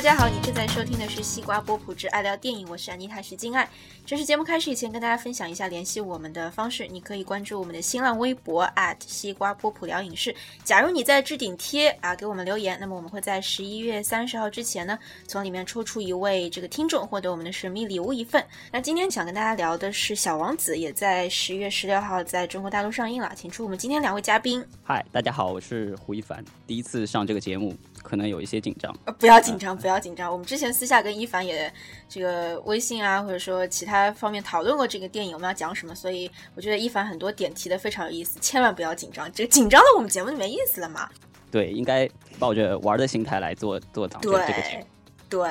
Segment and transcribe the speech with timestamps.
[0.00, 3.68] 大家好，你正在收听的是西瓜波普之爱聊电影，我是安妮塔徐静爱。
[4.06, 8.66] 正式节目开始以前，跟大家分享一下联系我们的方式，你可以关注我们的新浪微博
[8.98, 10.34] 西瓜波普聊影视。
[10.64, 18.42] 假如你在置顶贴啊给我们留言，那么我们会在十一月三十号之前呢，从里面抽出一位这个听众，获得我们的神秘礼物一份。
[18.72, 24.64] 那今天想跟大家聊的是《小王子》，也在十月十六号在中国大陆上映了，请出我们今天两位嘉宾。
[24.82, 27.76] 嗨，大家好，我是胡一凡，第一次上这个节目。
[28.02, 30.30] 可能有一些紧张，不要紧张，不要紧张。
[30.30, 31.72] 我们之前私下跟一凡也
[32.08, 41.08] 这个微信啊，或者说其他方面讨论过这个电影我们要讲什么，所以我觉得一凡很多点提的非常有意思，千万不要紧张，这紧张了我们节目就没意思了嘛。
[41.50, 44.86] 对，应该抱着玩的心态来做做这个节目。
[45.28, 45.50] 对，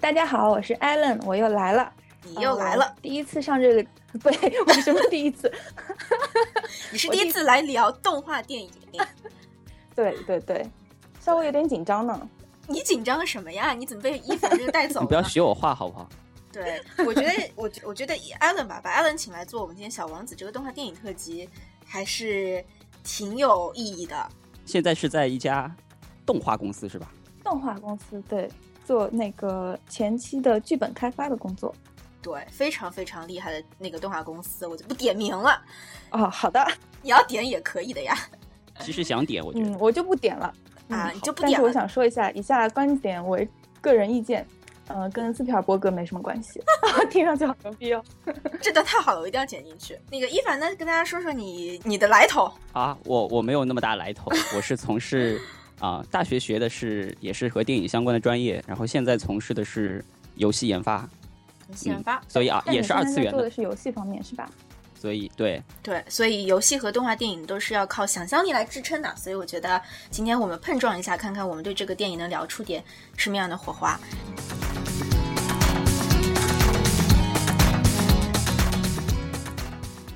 [0.00, 1.92] 大家好，我是 Allen，我又来了，
[2.22, 5.52] 你又来了，第一次上这个， 不对，我什么第一次？
[6.92, 8.70] 你是第一次来聊动画电影？
[9.94, 10.66] 对 对对。
[11.24, 12.28] 稍微有点紧张呢，
[12.68, 13.72] 你紧张什么呀？
[13.72, 15.04] 你怎么被伊凡这个带走了？
[15.04, 16.06] 你不要学我话好不好？
[16.52, 21.48] 对，我觉得我我觉得艾伦吧，把艾伦请来做我们今天小王子这个动画电影特辑，
[21.86, 22.62] 还是
[23.02, 24.28] 挺有意义的。
[24.66, 25.74] 现在是在一家
[26.26, 27.10] 动画公司是吧？
[27.42, 28.46] 动画公司对，
[28.84, 31.74] 做那个前期的剧本开发的工作。
[32.20, 35.58] 对，非常非常厉害的那个动画公司，我就不点名了。
[36.10, 36.62] 哦，好的，
[37.00, 38.14] 你要点也可以的呀。
[38.80, 40.52] 其实想点，我觉得我就不点了。
[40.94, 41.52] 啊，你就不点。
[41.52, 43.48] 但是我想说一下，以下观点为
[43.80, 44.46] 个人意见，
[44.88, 46.60] 呃，跟斯皮尔伯格没什么关系。
[47.10, 48.02] 听上去好牛逼哦！
[48.60, 49.98] 这段太好了，我一定要剪进去。
[50.10, 52.96] 那个一凡呢，跟大家说说你你的来头啊。
[53.04, 55.40] 我我没有那么大来头，我是从事
[55.80, 60.04] 啊，大学学的是也是和电影相关的专业，然后现在从事的是
[60.36, 61.08] 游戏研发。
[61.68, 64.48] 游戏研发，所以啊，也是二次元做的是游戏方面是吧？
[65.00, 69.14] 所以，对对，所以游戏和动画电影都是要靠想象力来支撑的。
[69.16, 72.82] 所以，我觉得今天我们碰撞一下，看看我们对这个电影能聊出点
[73.16, 74.00] 什么样的火花。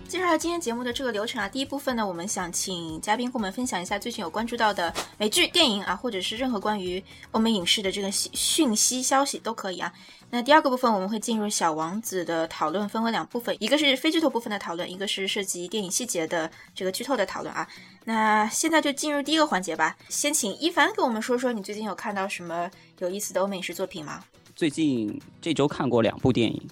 [0.08, 9.92] 接下来今天节目的这个流程啊，第一部分呢，我们想请嘉宾跟我们分享一下最近有关注到的美剧、电影啊，或者是任何关于欧美影视的这个讯息消息都可以啊。
[10.30, 17.66] 那第二个部分我们会进入《小王子》的讨论，分为两部分，一个是非剧透部分的讨论，一个是涉及电影细节的这个剧透的讨论啊。
[18.04, 24.22] 那现在就进入第一个环节吧，先请一凡给我们说说你最近有看到什么有意思的欧美影视作品吗？
[24.54, 26.62] 最近这周看过两部电影，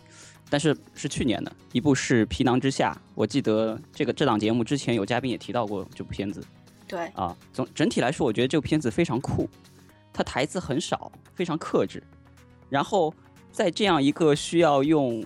[0.50, 6.44] 但是是去年的，一部是《皮囊之下》，我记得这个这档节目之前有嘉宾也提到过这部片子。
[6.87, 9.49] 对啊，总整体来说，我觉得这部片子非常酷，
[10.12, 12.03] 它台词很少，非常克制，
[12.69, 13.15] 然后。
[13.56, 15.25] 在这样一个需要用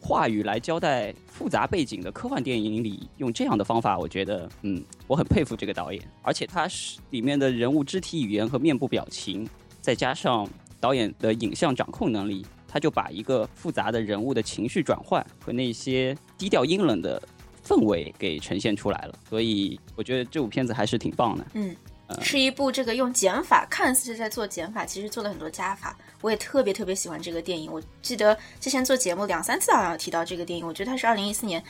[0.00, 6.02] 话语来交代复杂背景的科幻电影里，用这样的方法，我觉得，嗯，我很佩服这个导演。
[6.22, 9.46] 而且他是里面的人物肢体语言和面部表情，
[9.82, 10.48] 再加上
[10.80, 17.22] 导演的影像掌控能力，他就把一个复杂的人物的情绪转换和那些低调阴冷的
[17.62, 19.14] 氛围给呈现出来了。
[19.28, 21.46] 所以我觉得这部片子还是挺棒的。
[21.52, 21.76] 嗯。
[22.20, 25.96] 是一部这个用减法，看似是在做减法，其实做了很多加法。
[26.20, 27.70] 我也特别特别喜欢这个电影。
[27.72, 30.66] 我记得之前做节目两三次好像提到这个电影。
[30.66, 31.62] 我觉得它是二零一四年，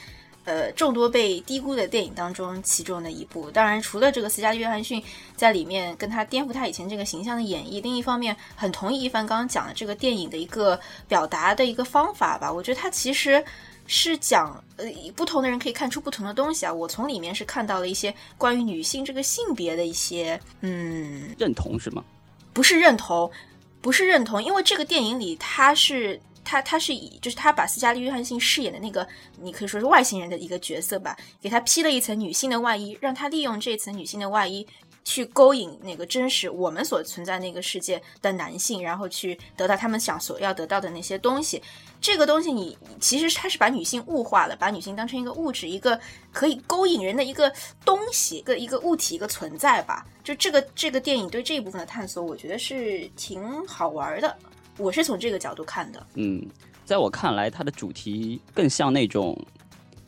[0.44, 3.50] 呃，众多被低估的电影当中其中的一部。
[3.50, 5.02] 当然，除了这个斯嘉丽·约翰逊
[5.36, 12.52] 在里面跟他颠覆他以前这个形象的演绎，另一方面很同意一凡刚刚讲的这个电影的一个表达的一个方法吧。
[12.52, 13.42] 我觉得它其实。
[13.86, 16.72] 是讲呃，不同的人可以看出不同的东西啊。
[16.72, 22.04] 我从里面是看到了一些关于女性这个性别的一些嗯认同是吗？
[22.52, 23.30] 不是认同，
[23.80, 29.06] 不是认同，因为这个电影里他是他他是以就是他把斯嘉丽约翰逊饰演的那个
[29.40, 34.66] 你可以说是外星人的一个角色吧，给他披了一层女性的外衣，让他利用这层女性的外衣
[35.06, 41.62] 去勾引那个真实我们所存在那个世界的男性，然后去得到他们想所要得到的那些东西。
[42.00, 45.98] 这个东西，你其实它是把女性物化了，把女性当成一个物质，一个
[46.32, 47.50] 可以勾引人的一个
[47.84, 50.04] 东西，一个一个物体，一个存在吧。
[50.24, 54.36] 就这个这个电影对这一部分的探索，我觉得是挺好玩的。
[54.76, 56.04] 我是从这个角度看的。
[56.14, 56.44] 嗯，
[56.84, 59.40] 在我看来，它的主题更像那种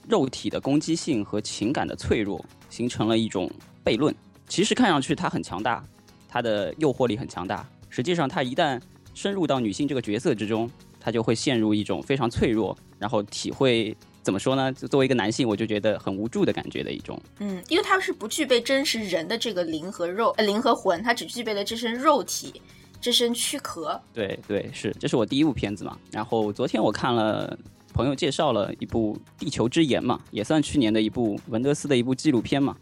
[0.08, 3.48] 肉体的攻击性和情感的脆弱，形成了一种
[3.84, 4.12] 悖论。
[4.48, 5.84] 其实看上去它很强大，
[6.28, 7.68] 它的诱惑力很强大。
[7.88, 8.80] 实际上，它一旦
[9.14, 10.70] 深入到女性这个角色之中。
[11.00, 14.70] 他就会陷入一种非常脆弱，然后体会怎么说呢？
[14.72, 17.18] 就作为一个男性，我就觉得很无助的感觉的一种。
[17.38, 22.60] 嗯，因为他是不具备真实人的这个灵和肉，呃，灵和魂，他只具备了这身肉体，
[23.00, 23.98] 这身躯壳。
[24.12, 25.96] 对对，是，这是我第一部片子嘛。
[26.10, 27.56] 然后昨天我看了
[27.94, 32.76] 朋友介绍了一部《地球之盐》嘛，也算去年的一部文德斯的一部纪录片嘛。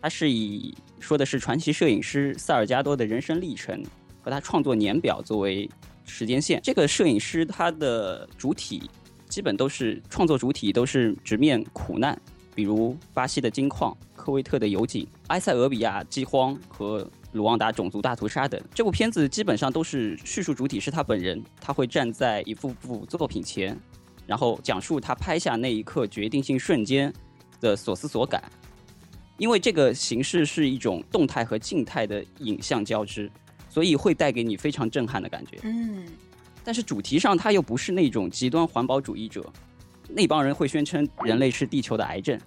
[0.00, 3.82] 它是以说的是传奇摄影师塞尔加多的人生历程
[4.22, 5.68] 和他创作年表作为。
[6.06, 6.60] 时间线。
[6.60, 8.90] 这个摄影师他的主体
[9.28, 12.20] 基本都是创作主体都是直面苦难，
[12.52, 18.60] 比如巴西的金矿、科威特的油井、埃塞俄比亚饥荒和卢旺达种族大屠杀等。
[18.74, 23.78] 这部片子基本上都是叙述主体是他本人，他会站在一幅幅作品前，
[24.26, 27.12] 然后讲述他拍下那一刻决定性瞬间
[27.60, 28.42] 的所思所感。
[29.40, 33.32] 因为这个形式是一种动态和静态的影像交织，
[33.70, 35.58] 所以会带给你非常震撼的感觉。
[35.62, 36.04] 嗯，
[36.62, 39.50] 但是主题上，他又不是那种极端环保主义者，
[40.10, 42.38] 那帮人会宣称人类是地球的癌症，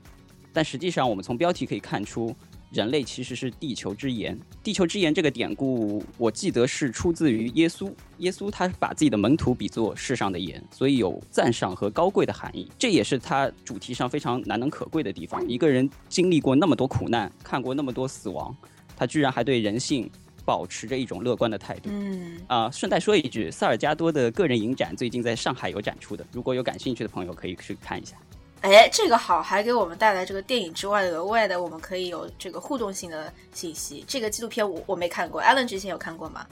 [0.53, 2.33] 但实际上，我们从标题可以看出。
[2.73, 4.37] 人类其实是地球之盐。
[4.63, 7.93] 地球之盐这个典故，我记得是出自于耶稣。
[8.17, 12.67] 耶稣他把自己的门徒比作世上的盐，所以有赞赏和高贵的含义。
[12.79, 15.47] 这也是他主题上非常难能可贵的地方。
[15.47, 18.55] 一个人经历过那么多苦难，看过那么多死亡，
[18.97, 20.09] 他居然还对人性
[20.43, 21.91] 保持着一种乐观的态度。
[21.91, 28.17] 嗯啊，顺带说一句，萨尔加多的个人影展最近在上海有展出的，如果有感兴趣的朋友可以去看一下。
[28.63, 34.05] 哎，这个好，还给我们带来这个电影之外的额外的，我们可以有这个互动性的信息。
[34.07, 36.45] 这个纪录片我我没看过，Allen 之前有看过吗？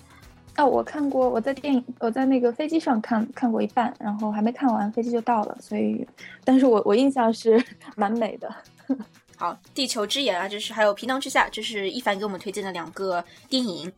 [0.57, 6.05] 哦，我看过，我在电影，我在那个飞机上看看过一半，然后还没看完，飞机就到了，所以，
[6.43, 7.63] 但是我我印象是
[7.95, 8.53] 蛮美的。
[9.37, 13.89] 好，地球之眼啊，这是还有皮囊之下，这是一凡给我们推荐的两个电影。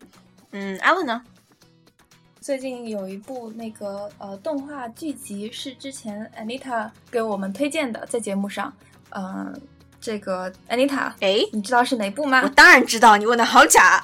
[0.51, 1.23] 嗯，Allen 呢？
[2.43, 8.71] 最近有一部那个呃动画剧集是之前 Anita 给我们推荐的，在节目上，
[9.11, 9.57] 嗯，
[10.01, 12.41] 这个 Anita，哎，你知道是哪部吗？
[12.43, 14.03] 我当然知道，你问的好假。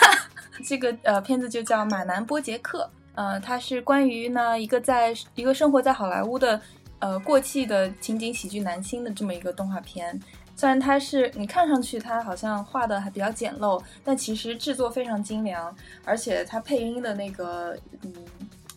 [0.64, 2.84] 这个呃片子就叫《马南波杰克》，
[3.16, 6.58] 呃，它是关于呢一个在一个生活在好莱坞的
[7.00, 10.18] 呃过气的情景喜剧男星的这么一个动画片。
[10.56, 15.74] 虽然它是你看上去它好像画的还比较简陋，但其实制作非常精良，
[16.04, 18.12] 而且它配音的那个嗯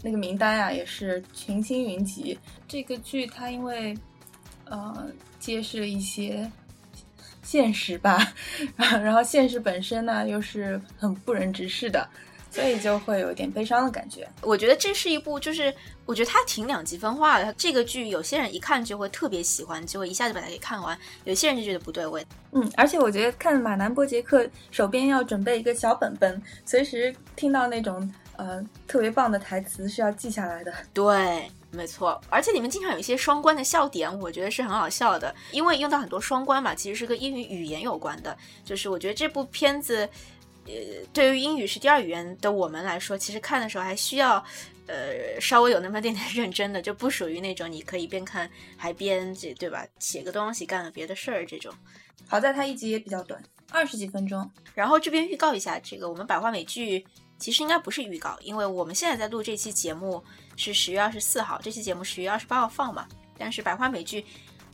[0.03, 2.38] 那个名单啊也是群星云集。
[2.68, 3.97] 这个剧它因为
[4.65, 5.07] 呃
[5.39, 6.50] 揭示了一些
[7.44, 8.18] 现实吧，
[8.75, 12.07] 然后现实本身呢又是很不忍直视的。
[12.50, 14.28] 所以就会有一点悲伤的感觉。
[14.42, 15.74] 我觉得这是一部，就是
[16.06, 17.54] 我觉得它挺两极分化的。
[17.54, 22.26] 这个剧有些人一看就会特别喜欢，就会一下子把它给看完；有些人就觉得不对味。
[22.52, 30.74] 嗯，而且我觉得看马南波杰克手边要准备一个小本本，随时听到那种呃特别棒的台词是要记下来的。
[30.94, 32.20] 对，没错。
[32.30, 38.36] 而且里面经常有一些双关的笑点，我觉得是很好笑的，因为用到很多双关嘛，其实是跟英语语言有关的。
[38.64, 40.10] 就是我觉得这部片子。
[40.68, 44.44] 呃，对于英语是第二语言的我们来说，其实看的时候还需要，
[44.86, 51.74] 呃，稍微有那么点点认真的，就不属于那种你可以边看还边这对吧，写个东西干个别的事儿这种。
[52.28, 53.42] 好在它一集也比较短，
[53.72, 54.50] 二十几分钟。
[54.75, 57.06] 然后这边预告一下，这个我们百花美剧
[57.40, 60.22] 其实应该不是预告，因为我们现在在录这期节目
[60.58, 64.25] 是十月二十四号，这期节目十月二十八号放嘛，但是百花美剧。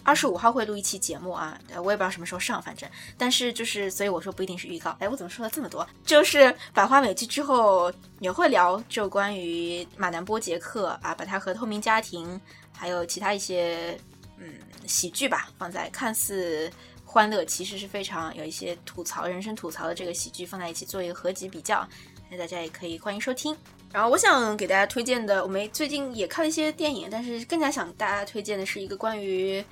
[0.03, 4.95] 二十五号会录一期节目啊，我也不知道什么时候上，反正，但是就是，所以我说不一定是预告。
[4.99, 5.87] 哎，我怎么说了这么多？
[6.05, 12.39] 就是百花美剧之后也会聊，就关于马南波杰克啊，把它和透明家庭
[12.73, 13.97] 还有其他一些
[14.37, 14.55] 嗯
[14.85, 16.69] 喜剧吧，放在看似
[17.05, 21.87] 欢乐，其实是非常有一些吐槽人生吐槽的这个喜剧放在一起做一个合集比较，
[22.29, 23.55] 那大家也可以欢迎收听。
[23.93, 29.63] 然后我想给大家推荐的，我们最近也看了一些电影，但是更加想大家推荐的是一个关于。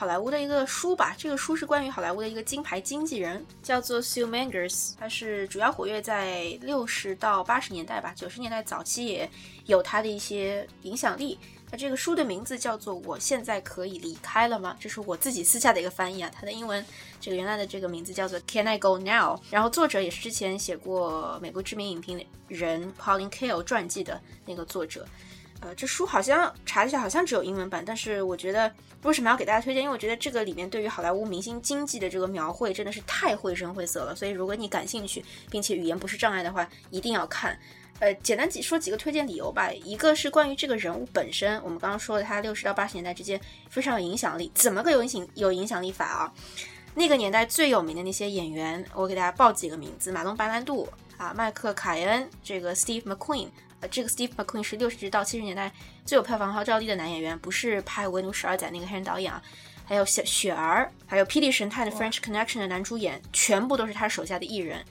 [0.00, 9.28] 好莱坞的一个书吧，这个书是关于好莱坞的一个金牌经纪人，叫做 Sue Mangers，他是主要活跃在六十到八十年代吧，九十年代早期也
[9.66, 11.38] 有他的一些影响力。
[11.70, 14.74] 那这个书的名字叫做《我现在可以离开了吗》？
[14.82, 16.82] 这是我自己私下的一个翻译啊，它的英文
[17.20, 19.38] 这个原来的这个名字叫做 Can I Go Now？
[19.50, 25.06] 然后作者也是之前写过美国知名影评人 Pauline Kael 传记的那个作者。
[25.60, 29.82] 呃，这书好像查了一下，好像只有英文版，但是我觉得为什么要给大家推荐？
[29.82, 37.58] 因为我觉得这个里面对于好莱坞明星经济的这个描绘真的是太绘声绘色了，所以如果你感兴趣，并且语言不是障碍的话，一定要看。
[37.98, 39.70] 呃，简单几说几个推荐理由吧。
[39.70, 43.38] 一个是关于这个人物本身，我们刚刚说的他六十到八十年代之间
[43.68, 46.32] 非常有影响力，怎么个有影有影响力法啊？
[46.94, 50.88] 那个年代最有名的那些演员，我给大家报几个名字：马龙白兰度
[51.18, 53.48] 啊，迈克凯恩，这个 Steve McQueen。
[53.80, 55.72] 呃，这个 Steve McQueen 是六十到七十年代
[56.04, 59.42] 最有票房号召力的男演员，不是拍《维奴十二载》那个黑人导演啊。
[59.86, 64.84] 还有雪雪儿，还有《霹雳神探》的 French Connection 的男主演，全部都是他手下的艺人。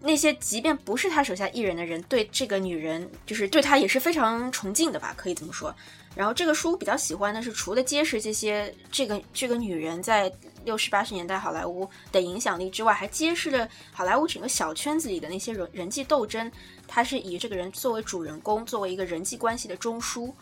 [0.00, 5.72] 那些即便不是他手下艺人的人，对这个女人，就是对他也是非常崇敬的吧，可以这么说。
[6.16, 10.28] 然后这个书比较喜欢的是，除了揭示这些这个这个女人在
[10.64, 16.50] 六十八十年代好莱坞的影响力之外，还揭示了好莱坞整个小圈子里的那些人人际斗争。
[16.86, 20.32] 他是以这个人作为主人公，作为一个人际关系的中枢。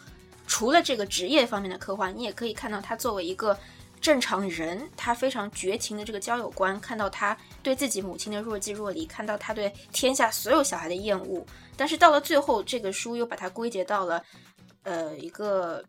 [0.47, 3.57] 除了这个职业方面的刻画，你也可以看到他作为一个
[4.00, 11.47] 正常人，他非常绝情的这个交友观，看到他对自己母亲的若即若离，看到他对天下所有小孩的厌恶。
[11.76, 14.23] 但是到了最后，这个书又把它归结到了，
[14.83, 15.83] 呃，一个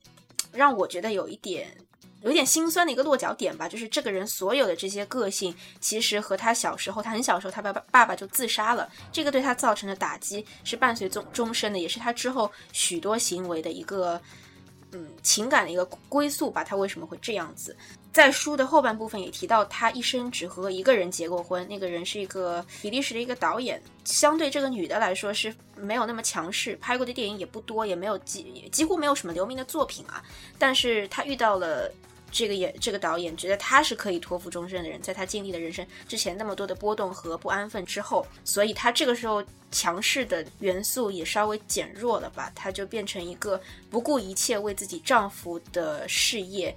[0.53, 1.75] 让我觉得有一点。
[2.21, 14.21] 有点心酸的一个落脚点吧，就是这个人所有的这些个性，其实和他小时候，他很小时候，他爸爸爸爸就自杀了，这个对他造成的打击是伴随终终身的，也是他之后许多行为的一个，
[14.93, 16.63] 嗯，情感的一个归宿吧。
[16.63, 17.75] 他为什么会这样子？
[18.13, 30.23] 在书的后半部分也提到，他一生只和一个人结过婚，那个人是一个比利时的一个导演，相对这个女的来说是没有那么强势，拍过的电影也不多，也没有几也几乎没有什么留名的作品啊。
[30.57, 31.91] 但是她遇到了。
[32.35, 46.75] 这个演这个导演觉得他是可以托付终身的人，在他经历的人生之前那么多的波动和不安分之后，所以她这个时候强势的元素也稍微减弱了吧，她就变成一个不顾一切为自己丈夫的事业，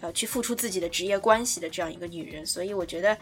[0.00, 3.16] 呃，去付出自己的职业关系的这样一个女人，所以我觉得。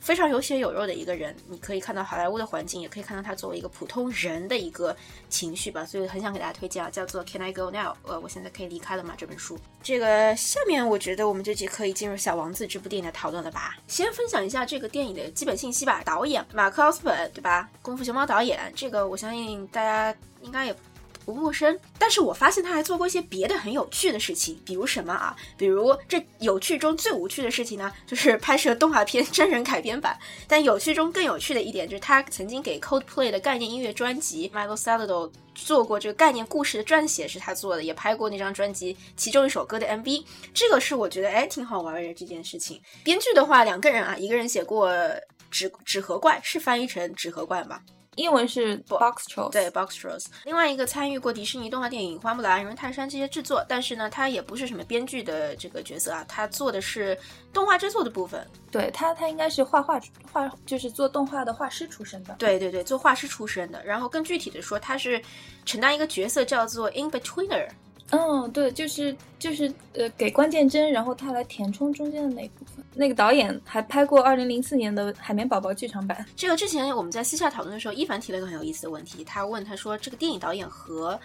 [0.00, 4.94] 非常有血有肉的一个人，你可以看到好莱坞的环境，也可以看到她作为一个普通人的一个
[5.30, 7.92] 情绪吧，所以很想给大家推荐啊，叫做《Can I Go Now》？
[8.02, 9.14] 呃，我现在可以离开了吗？
[9.16, 9.58] 这本书。
[9.82, 13.78] 这个下面我觉得我们这集可以进入《小王子》这部电影的讨论了吧？
[13.88, 16.02] 先分享一下这个电影的基本信息吧。
[16.04, 17.70] 导演马克·奥斯本，对吧？
[17.80, 20.76] 功夫熊猫导演，这个我相信大家应该也。
[21.24, 25.34] 不陌生，但是我发现他还做过一些别的很有趣的事情，比如什么啊？
[25.56, 30.18] 比如这有趣中最无趣的事情呢，就是拍摄动画片真人改编版。
[30.46, 40.24] 但有趣中更有趣的一点，就是他曾经给 Coldplay 的概念音乐专辑《Michael Salado》做过这个概念故事的撰写，是他做的，也拍过那张专辑其中一首歌的 MV。
[40.52, 42.80] 这个是我觉得哎挺好玩的这件事情。
[43.02, 44.90] 编剧的话，两个人啊，一个人写过
[45.50, 47.80] 《纸纸盒怪》，是翻译成《纸盒怪》吗？
[48.16, 50.26] 英文是 Box Trolls，对 Box Trolls。
[50.44, 57.18] 另外一个参与过迪士尼动画电影《花木兰》《人泰山》这些制作，但是呢，他也不是什么编剧的这个角色啊，他做的是
[57.52, 58.46] 动画制作的部分。
[58.70, 60.00] 对他，他应该是画画
[60.32, 62.34] 画，就是做动画的画师出身的。
[62.38, 63.84] 对对对，做画师出身的。
[63.84, 65.20] 然后更具体的说，他是
[65.64, 67.68] 承担一个角色叫做 In Betweener。
[68.16, 72.84] 嗯，对，就是就是呃，给关键帧，然后他来填充中间的那部分。
[72.94, 76.24] 那个导演还拍过二零零四年的《海绵宝宝》剧场版。
[76.36, 81.18] 这个之前我们在私下讨论的时候，一凡提了一个很有意思的问题，他问他说：“这个电影导演和……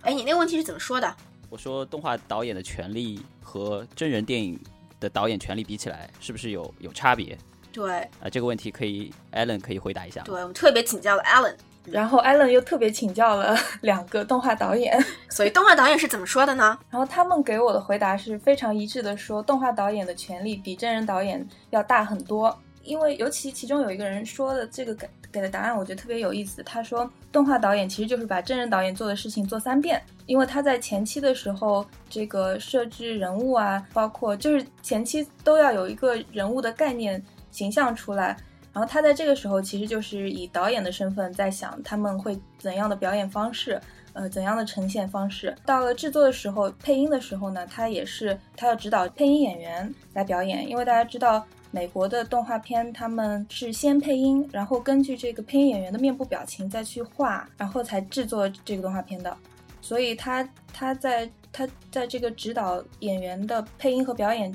[0.00, 1.14] 哎，你那个问题是怎么说的？”
[1.50, 4.58] 我说：“动画导演的权利和真人电影
[4.98, 7.36] 的导演权利比起来，是不是有有差别？”
[7.70, 10.22] 对，啊，这个问题可以 Allen 可以回答一下。
[10.22, 11.56] 对我们特别请教了 Allen。
[11.84, 14.98] 然后艾伦又特别请教了 两个动画导演，
[15.30, 16.78] 所以动画导演是怎么说的呢？
[16.90, 22.56] 然后他们给我的回答是非常一致的，说动画导演的权利比真人导演要大很多。
[22.82, 26.62] 因为尤其其中有一个人说的这个给给的答案，我觉得特别有意思。
[26.64, 38.36] 他说动画导演其实就是把真人导演做的事情做三遍，因为他在前期的时候，这个设置人物啊，包括就是前期都要有一个人物的概念形象出来。
[38.74, 43.80] 然后他在这个时候其实就是以导演的身份在想他们会怎样的表演方式，
[44.14, 45.56] 呃，怎样的呈现方式。
[45.64, 59.36] 到了制作的时候，配音的时候呢，他也是他要指导配音演员来表演，因为大家知道美国的动画片他们是先配音，然后根据这个配音演员的面部表情再去画，然后才制作这个动画片的。
[59.80, 64.52] 所以他他在他在这个指导演员的配音和表演。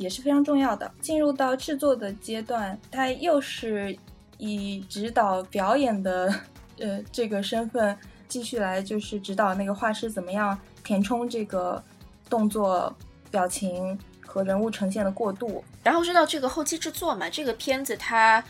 [0.00, 0.90] 也是非常重要的。
[1.00, 3.96] 进入到制作的阶段，他又是
[4.38, 6.34] 以指导表演的
[6.78, 11.82] 呃这个身份继续来，就是指导那个画师怎么样填充这个
[12.30, 12.92] 动作、
[13.30, 15.62] 表情和人物呈现的过渡。
[15.84, 18.42] 然后说到这个后期制作嘛，这个片子它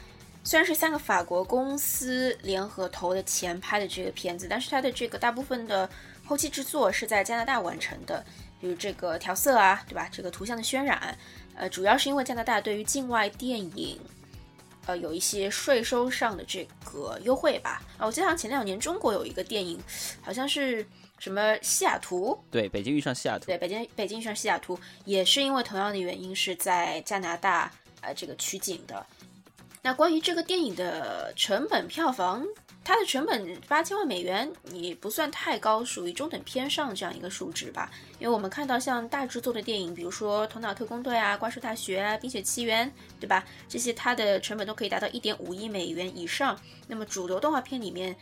[0.45, 5.91] 虽然是三个法国公司联合投的钱拍的这个片子，但是它的这个大部分的
[6.25, 8.25] 后期制作是在加拿大完成的，
[8.61, 10.09] 比如这个调色啊，对吧？
[10.13, 11.17] 这个图像的渲染。
[11.61, 14.01] 呃，主要是因为加拿大对于境外电影，
[14.87, 17.83] 呃，有一些税收上的这个优惠吧。
[17.99, 19.79] 啊，我记得好像前两年中国有一个电影，
[20.23, 20.83] 好像是
[21.19, 29.05] 什么西雅图，对，北京遇上西雅图，对，北京北京遇上西雅图，也是因为同样的原因是在加拿大呃这个取景的。
[29.83, 32.43] 那关于这个电影的成本票房。
[32.83, 37.91] 它的成本八千万美元，也不算太高，属于中等偏上这样一个数值吧。
[38.19, 42.89] 因为我们看到像大制作的电影，比如说《头脑特工队》啊，《怪兽大学》啊，《冰雪奇缘》，
[43.21, 43.45] 对吧？
[43.69, 46.59] 这些它的成本都可以达到一点五亿美元以上。
[46.89, 48.17] 那么主流动画片里面，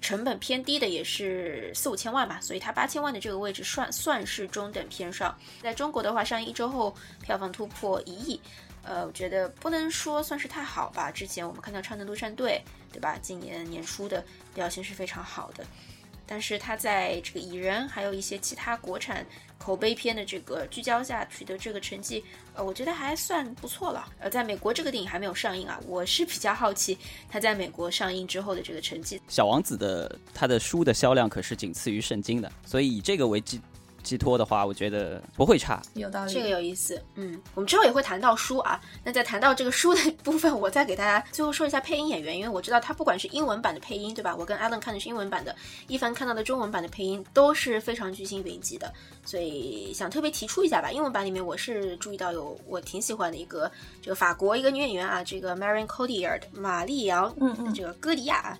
[0.00, 2.40] 成本偏低的也是四五千万吧。
[2.42, 5.34] 所以它八千万的这个位置算算是中等偏上。
[5.62, 8.40] 在中国的话，上映一周后票房突破一亿。
[8.84, 11.10] 呃，我觉得不能说算是太好吧。
[11.10, 12.60] 之前我们看到《超能陆战队》，
[12.92, 13.18] 对吧？
[13.22, 14.24] 今年年初的
[14.54, 15.64] 表现是非常好的，
[16.26, 19.24] 但是他在这个蚁人还有一些其他国产
[19.56, 22.24] 口碑片的这个聚焦下取得这个成绩，
[22.54, 24.08] 呃，我觉得还算不错了。
[24.18, 26.98] 呃，在美国这个电影还没有上映啊，我是比较好奇
[27.28, 29.20] 他在美国上映之后的这个成绩。
[29.28, 33.60] 小王子的他的书的销量可是仅次于圣经的，所以以这个为基。
[34.02, 36.32] 寄托的话，我觉得不会差，有道理。
[36.32, 38.80] 这个有意思，嗯，我们之后也会谈到书啊。
[39.04, 44.34] 那在谈到这个书的部分，我再给大家最后说一下配音演员，因为我知道他不管是英文版的配音，对吧？
[44.36, 45.54] 我跟 Allen 看的是英文版的，
[45.88, 48.92] 一凡看到的中文版的配音都是非常巨星云集的，
[49.24, 50.90] 所以想特别提出一下吧。
[50.90, 58.58] 英文版里面我是注意到有我挺喜欢的一个这个法国一个女演员啊，这个 Marion Cotillard 玛丽扬，嗯嗯，这个歌迪亚。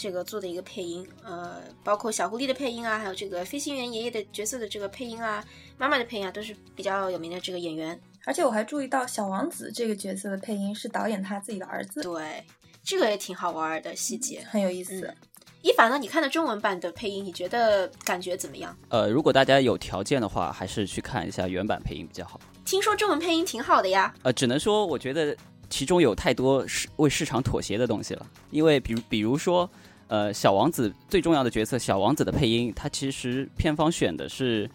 [0.00, 5.44] 这个做的一个配音，呃，包括小狐狸的配音啊，还有这个飞行员爷爷的角色的这个配音啊，
[5.76, 8.00] 妈妈的配音啊，都是比较有名的这个演员。
[8.24, 12.02] 而且我还注意到小王子这个角色的配音是导演他自己的儿子。
[12.02, 12.42] 对，
[12.82, 15.14] 这个也挺好玩的细节，很有意思。
[15.60, 18.74] 一凡呢，你看的中文版的配音，你觉得感觉怎么样？
[18.88, 22.40] 呃，如果大家有条件的话，还是去看一下原版配音比较好。
[22.64, 24.14] 听说中文配音挺好的呀。
[24.22, 25.36] 呃，只能说我觉得
[25.68, 29.68] 其中有太多市为市场妥协的东西了，因为比如比如说。
[30.10, 34.68] 呃，小王子最重要的角色，小王子的配音，他其实片方选的是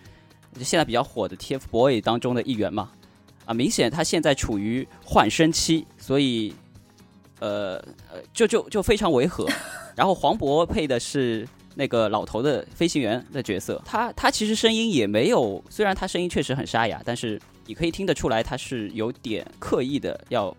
[0.61, 2.89] 现在比较火的 TFBOY 当中的一员嘛，
[3.43, 6.55] 啊，明显他现在处于换声期，所以
[7.41, 7.75] 呃
[8.09, 9.45] 呃，就就就非常违和。
[9.93, 20.55] 然后黄渤配的是那个老头的飞行员的角色，他他其实声音也没有，虽然他声音确实很沙哑，但是你可以听得出来他是有点刻意的要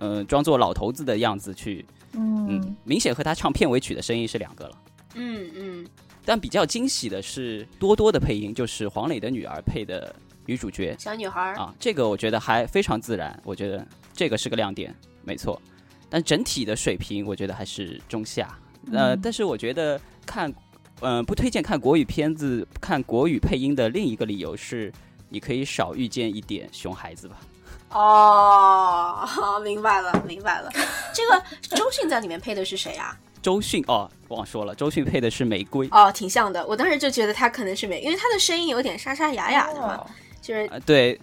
[0.00, 1.82] 嗯装作老头子的样子去。
[2.14, 4.78] 嗯，明显和他唱片尾曲的声音是两个了。
[5.14, 5.86] 嗯嗯，
[6.24, 10.14] 但比较惊喜的是多多的配音，就是黄磊的女儿配的
[10.46, 15.60] 女主角小女孩啊，这个我觉得还非常自然，我觉得这个是个亮点，没错。
[16.08, 18.58] 但整体的水平我觉得还是中下。
[18.92, 20.52] 呃，但是我觉得看，
[21.00, 24.92] 嗯，不推荐看国语片子，看国语配音的另一个理由是，
[25.28, 27.38] 你可以少遇见一点熊孩子吧。
[27.92, 30.70] 哦， 明白了，明白了。
[31.12, 31.42] 这个
[31.76, 33.16] 周迅在里面配的是谁啊？
[33.42, 35.88] 周迅哦，忘说了，周迅配的是玫瑰。
[35.90, 36.64] 哦，挺像的。
[36.66, 40.06] 我当时就觉得他可能是玫，因为他的声音有点沙沙哑哑的嘛，
[40.40, 41.20] 就是对。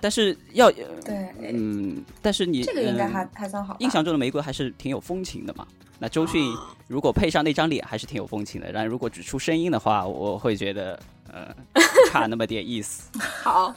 [0.00, 3.76] 但是要对，嗯，但是你这个应该还还算好。
[3.78, 5.64] 印象中的玫瑰还是挺有风情的嘛。
[6.00, 6.52] 那周迅
[6.88, 8.72] 如果配上那张脸，还是挺有风情的。
[8.72, 10.98] 然如果只出声音的话，我会觉得。
[11.32, 11.48] 呃，
[12.10, 13.08] 差那么点意思。
[13.42, 13.74] 好，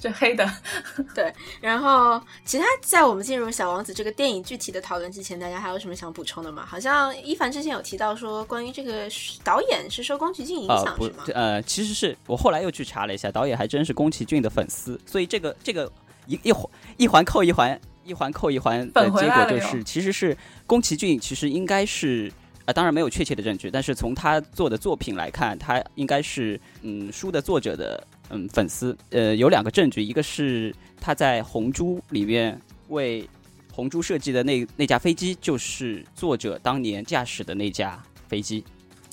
[0.00, 0.44] 这黑的，
[1.14, 1.32] 对。
[1.60, 6.66] 然后，其他在我们进入《小王子》这个电影具体的讨论之前，大家还有什么想补充的吗？
[6.66, 9.08] 好像一凡之前有提到说，关于这个
[9.44, 11.24] 导演是受宫崎骏影响，是吗？
[11.34, 15.00] 呃，其实是我后来又去查了一下，导演还真是宫崎骏的粉丝。
[15.06, 15.90] 所以这个这个
[16.26, 22.32] 一一环一环扣一环，一环扣一环的结果就是，其实是宫崎骏其实应该是。
[22.72, 28.96] 啊，当然没有确切的证据，但是从他做的作品来看，他应该是嗯书的作者的嗯粉丝。
[29.10, 32.58] 呃，有两个证据，一个是他在《红猪》里面
[32.88, 33.28] 为
[33.70, 38.64] 红猪设计的那那架飞机，就是作者当年驾驶的那架飞机。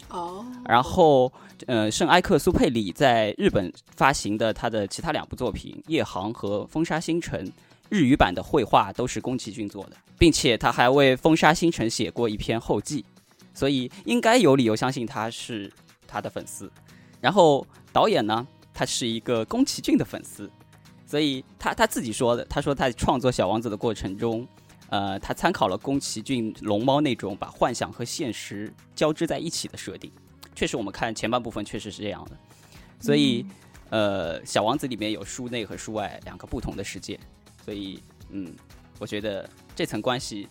[0.08, 0.45] 哦。
[0.65, 1.30] 然后，
[1.67, 7.45] 呃，圣埃克苏佩里在日本发行的他的其他两部作品《夜航》和《风沙星辰》，
[7.89, 13.04] 日语版的绘画都是宫崎骏做的，并且他还为《风沙星辰》写过一篇后记。
[13.60, 15.69] 所以应该有理由相信他是
[16.08, 16.72] 他的粉丝，
[17.19, 20.50] 然后导演呢，他是一个宫崎骏的粉丝，
[21.06, 24.48] 所以他他自己说的，他说在创作《小王子》的过程中，
[24.88, 30.10] 呃，他参考了宫崎骏龙猫那种把幻想和现实交织在一起的设定，
[30.56, 32.38] 确实我们看前半部分确实是这样的，
[33.02, 33.45] 所以
[33.89, 37.19] 呃，《小王子》里面有书内和书外两个不同的世界，
[37.65, 38.56] 所以嗯，
[39.00, 40.48] 我觉得这层关系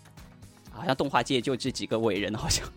[0.71, 2.71] 好像动画界就这几个伟人好像。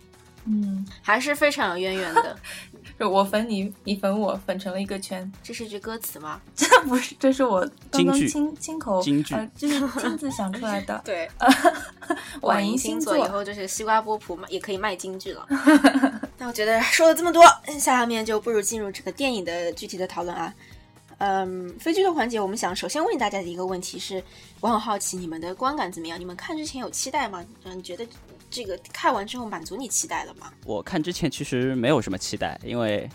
[0.46, 2.36] 嗯，还是非常有渊源的。
[3.00, 5.32] 就我粉你，你粉我，粉成了一个圈。
[5.42, 6.40] 这是句歌词吗？
[6.56, 11.02] 这 不是，这是我刚刚亲亲口，呃，就是亲自想出来的。
[11.06, 11.28] 对，
[12.42, 15.48] 晚银星座以后就是西瓜波普也可以卖京剧了。
[16.38, 17.44] 那我觉得说了这么多，
[17.80, 20.54] 下面就不如进入这个电影的具体的讨论啊。
[21.18, 24.24] 嗯，非剧透环节，我们想首先问大家的一个问题是，
[24.60, 26.20] 我很好奇你们的观感怎么样？
[26.20, 27.44] 你们看之前有期待吗？
[27.64, 28.06] 嗯，你觉得？
[28.52, 30.52] 这个看完之后满足你期待了吗？
[30.66, 33.10] 我看之前其实没有什么期待，因为，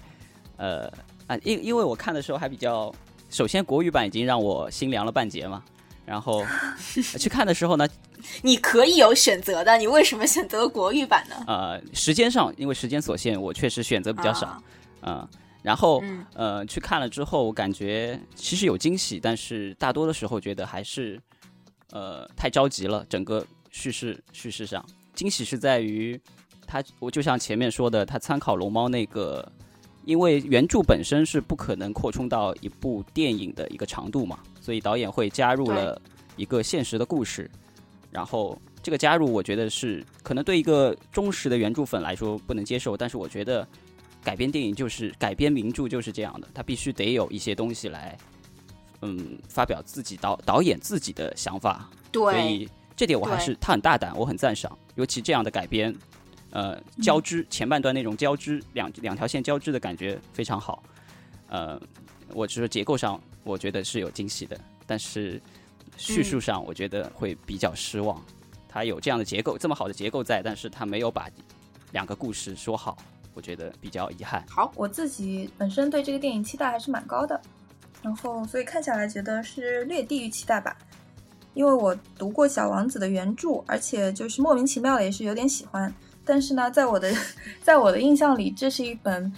[0.57, 0.91] 呃
[1.27, 2.93] 啊，因因为我看的时候还比较，
[3.29, 5.63] 首先国语版已经让我心凉了半截嘛，
[6.07, 6.43] 然后
[7.19, 7.87] 去看的时候呢，
[8.43, 11.37] 你可以有选择的，你为什么选择国语版呢？
[11.47, 14.63] 呃，时间上因为时间所限，我确实选择比较少，
[15.03, 15.29] 嗯，
[15.63, 21.21] 然后呃去看了之后，我感觉其实有惊喜，但是大多的时候觉得还是
[21.91, 24.83] 呃太着急了，整个叙事叙事上
[25.17, 26.21] 惊喜是在于
[26.65, 29.51] 他，我就像前面说的，他参考龙猫那个，
[30.05, 36.01] 因为原著本身是不可能扩充到一部电影的一个长度嘛，所以导演会加入了
[36.37, 37.51] 一个现实的故事，
[38.13, 43.67] 然后这个加入我觉得是可能对一个忠实的原著粉来说不能接受，但是我觉得。
[44.25, 48.19] 改编电影就是改编名著就是这样的，他必须得有一些东西来，
[49.03, 51.89] 嗯，发表自己导导演自己的想法。
[52.11, 54.77] 对，所以这点我还是他很大胆，我很赞赏。
[54.97, 55.95] 尤其这样的改编，
[56.51, 60.83] 呃，交织前半段那种交织两两条线交织的感觉非常好。
[61.49, 61.81] 呃，
[62.35, 65.41] 我只是结构上我觉得是有惊喜的，但是
[65.97, 68.21] 叙述上我觉得会比较失望。
[68.69, 71.31] 它有这样的结构，这么好的结构在，但是它没有把
[71.93, 72.99] 两个故事说好。
[73.33, 74.43] 我觉得比较遗憾。
[74.49, 77.39] 好，我自己本身对这个电影期待还是蛮高的，
[78.03, 80.75] 然后所以看下来觉得是略低于期待吧。
[81.57, 85.93] 因为我读过《小王子》的原著，而且就是莫名其妙的也是有点喜欢。
[86.25, 87.13] 但是呢，在我的
[87.65, 89.33] 在我的印象里，这是一本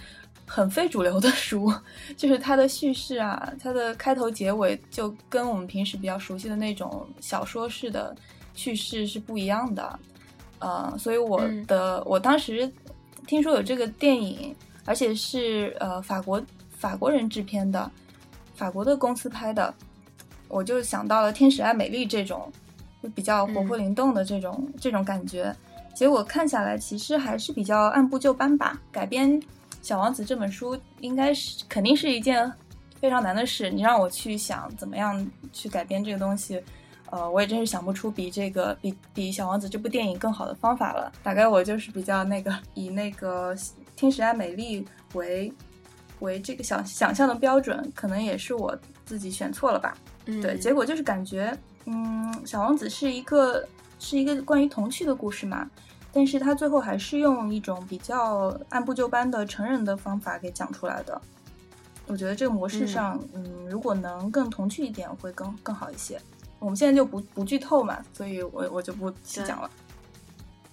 [0.45, 1.73] 很非主流的书，
[2.15, 8.15] 就是它的叙事啊，它的开头结尾就跟我们平时比较熟悉的那种小说式的
[8.53, 9.99] 叙事是不一样的。
[10.59, 12.71] 呃，所以我的我当时。
[13.27, 14.55] 听说有这个电影，
[14.85, 17.91] 而且是呃法国法国人制片的，
[18.55, 19.71] 法国的公司拍的，
[20.49, 22.51] 我就想到了《天使爱美丽》这种
[23.15, 25.55] 比较活泼灵动的这种这种感觉。
[25.95, 28.79] 结果看下来，其实还是比较按部就班吧。
[28.91, 29.29] 改编
[29.81, 32.51] 《小王子》这本书，应该是肯定是一件
[32.99, 33.69] 非常难的事。
[33.69, 36.61] 你让我去想怎么样去改编这个东西。
[37.11, 41.11] 呃，我也真是想不出比这个比比《小王子》这部电影更好的方法了。
[41.23, 43.55] 大概我就是比较那个以那个
[43.95, 44.81] 《天使爱美丽》
[45.13, 45.51] 为
[46.19, 49.97] 为这个想想象的标准，可能也是我自己选错了吧。
[50.29, 55.67] 嗯，对，结果就是感觉，嗯，《小王子》是一个是一个关于童趣的故事嘛，
[56.13, 61.19] 但是他最后还是用一种比较按部就班的成人的方法给讲出来的。
[62.05, 66.21] 我觉得这个模式上，嗯，如果能更童趣一点，会更更好一些。
[66.59, 69.69] 我们现在就不不剧透嘛，所以我我就不细讲了。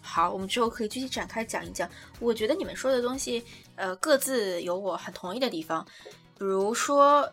[0.03, 1.88] 好，我们之后可以具体展开讲一讲。
[2.21, 3.42] 我觉得你们说的东西，
[3.75, 5.87] 呃，各自有我很同意的地方。
[6.38, 7.27] 比如说，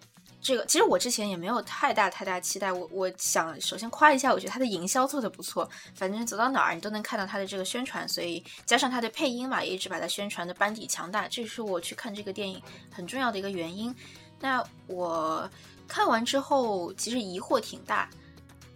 [0.43, 2.69] 这个其实我之前也没有太大太大期待。
[2.71, 5.67] 我我想首先夸一下，我觉得它的营销做的不错。
[5.95, 13.95] 反正走到哪儿你都能看到它的这个宣传，所以加上它的配音嘛，也一直把它宣传的班底强大，这是我去看这个电影很重要的一个原因。
[14.37, 15.49] 那我
[15.87, 18.09] 看完之后，其实疑惑挺大。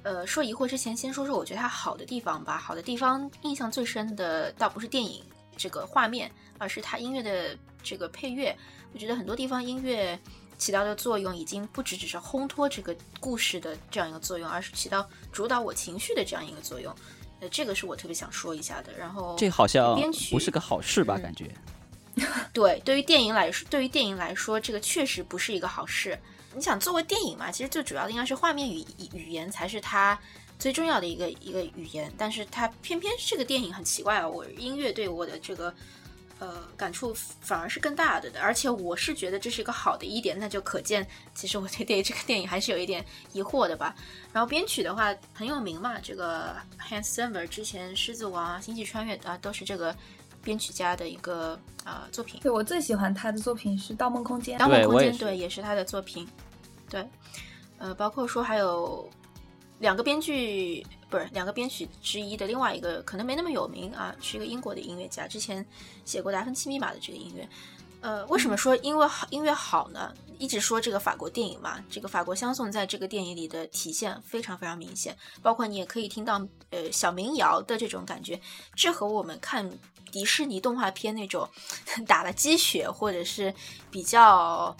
[0.03, 2.57] 呃，说疑惑之前，先说说我觉得它好的地方吧。
[2.57, 5.21] 好的地方，印象最深的倒不是电影
[5.57, 8.55] 这个画面，而是它音乐的这个配乐。
[8.93, 10.17] 我觉得很多地方音乐
[10.57, 16.93] 起到的作用，已经不只只是烘托这个故事的这样一个作用，而是起到主导我情绪的这样一个作用。
[17.39, 18.91] 呃，这个是我特别想说一下的。
[18.97, 21.17] 然后，这好像编曲不是个好事吧？
[21.17, 21.53] 感觉。
[22.51, 26.17] 对，对于电影来说，对于电影来说，这个确实不是一个好事。
[26.55, 30.19] 你想作为电影嘛，其实最主要的应该是画面语语言才是它
[30.57, 35.71] 最重要的一个一个语言，但是它偏偏这个电影很奇怪啊，我音乐对我的这个
[36.39, 43.95] 呃感触反而是更大的，而且我是觉得这是一个好的一点，那就可见其实我对这个电影还是有一点疑惑的吧。
[44.33, 49.95] 然后编曲的话很有名嘛，这个 Hans Zimmer 之前《狮子王》《啊星际穿越》啊都是这个。
[50.43, 56.25] 编曲家的一个啊作品，对我最喜欢他的作品是《盗梦空间》，《盗梦空间》对也是他的作品，
[56.89, 57.05] 对，
[57.79, 59.09] 呃，包括说还有
[59.79, 65.65] 两个编剧，不是两个编曲之一的另外一个，可能没那么有名啊，是一个英国的音乐家，之前
[66.05, 67.47] 写过《达芬奇密码》的这个音乐。
[68.01, 70.13] 呃，为什么说因为好音乐好呢？
[70.37, 76.39] 一直说这个法国电影嘛，这个法国香颂在这个电影里的体现非常非常明显，包括你也可以听到
[76.69, 78.39] 呃小民谣的这种感觉，
[78.75, 79.69] 这和我们看。
[80.09, 81.47] 迪士尼动画片那种
[82.07, 83.53] 打了鸡血或者是
[83.91, 84.75] 比较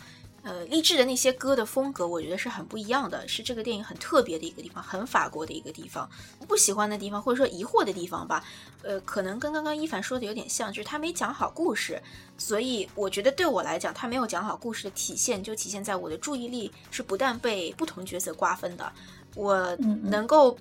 [0.48, 6.10] 呃励志的那些歌的风格，我觉得是很不一样的，是这个电影很特别的一个地方，很法国的一个地方。
[6.48, 8.42] 不喜欢的地方或者说疑惑的地方吧，
[8.82, 12.02] 呃，可能跟刚刚一凡说的有点像，就是他没讲好故事。
[12.38, 18.90] 所以我觉得对我来讲，他没有讲好故事的体现，就体现在我的注意力是不断被不同角色瓜分的，
[19.36, 20.58] 我能够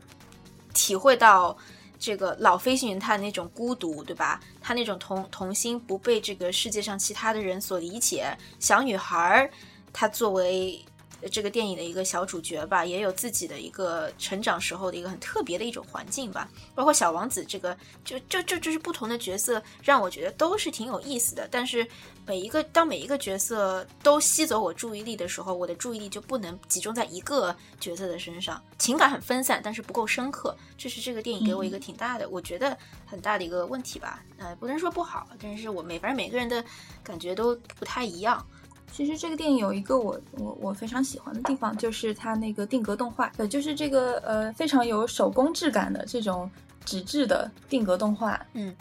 [0.74, 1.56] 体会到。
[1.98, 4.38] 这个老飞行员他的那种孤独，对吧？
[4.60, 8.36] 他那种童童心不被这个世界上其他的人所理解。
[8.60, 9.50] 小女孩
[9.86, 10.84] 儿，她作为
[11.32, 16.48] 这个电影的一个小主角吧，也有自己的一个成长时候的一个很特别的一种环境吧。
[16.74, 21.48] 包括小王子这个，就就就就是不同的角色，让我觉得都是挺有意思的。
[21.50, 21.84] 但是
[22.26, 30.54] 每一个当每一个角色都吸走我注意力的时候，我的注意力就不能集中在一个角色的身上，情感很分散，但是不够深刻。
[30.76, 34.22] 这是这个电影给我一个挺大的，我觉得很大的一个问题吧。
[34.36, 36.62] 呃，不能说不好，但是我每反正每个人的
[37.02, 38.46] 感觉都不太一样。
[38.92, 46.50] 其实这个电影有一个我我我非常喜欢的地方，就是它那个定格动画，呃，就是这个呃非常有手工质感的这种
[46.84, 48.74] 纸质的定格动画，嗯。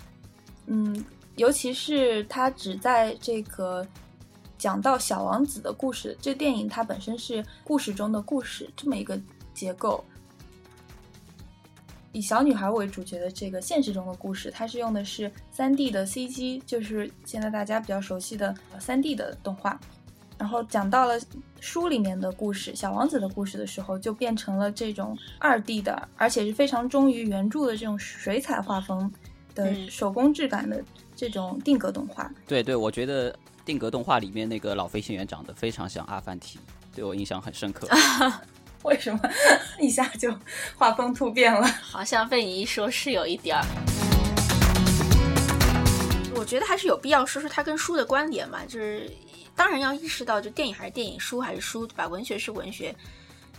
[0.68, 3.86] 嗯，尤其是它只在这个
[4.58, 9.16] 讲到小王子的故事，这电影它本身是故事中的故事这么一个
[9.54, 10.04] 结构，
[12.16, 19.78] 以小女孩为主角的这个现实中的故事，它是用的是三 D 的 CG，就是现在大家比较熟悉的三 D 的动画。
[20.38, 21.20] 然后讲到了
[21.60, 29.12] 书里面的故事，《小王子》的故事的时候，就变成了这种二 D 的，而且是非常忠于原著的这种水彩画风
[29.54, 30.82] 的手工质感的
[31.18, 32.32] 这种定格动画。
[32.48, 36.60] 对对，我觉得定格动画里面那个老飞行员长得非常像阿凡提，
[36.94, 37.90] 对我印象很深刻。
[38.86, 39.20] 为什么
[39.80, 40.34] 一下就
[40.78, 41.68] 画风突变了？
[41.82, 43.66] 好像被你一说，是有一点儿。
[46.36, 49.12] 我觉得还是有必要说说它跟书的关联嘛，就是
[49.56, 52.08] 当然要意识到，就电影还是电影，书还是书，对吧？
[52.08, 52.96] 文学是文学，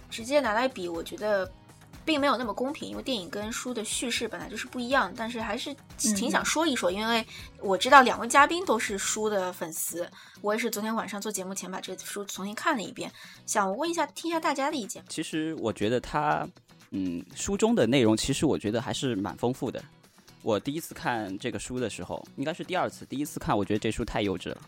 [0.08, 1.50] 直接拿来比，我觉得
[2.06, 5.12] 并没有那么公平，因为电影跟书的叙事本来就是不一样。
[5.16, 7.26] 但是还是挺想说一说，因为
[7.60, 10.08] 我知道两位嘉宾都是书的粉丝，
[10.40, 13.12] 我也是昨天晚上做节目前把这个书重新看了一遍，
[13.44, 15.04] 想问一下，听一下大家的意见。
[15.08, 16.48] 其实我觉得它，
[16.92, 19.82] 嗯，书中的内容其实我觉得还是蛮丰富的。
[20.42, 23.04] 我第一次看这个书的时候，应该是第二次。
[23.06, 24.60] 第一次看，我觉得这书太幼稚了。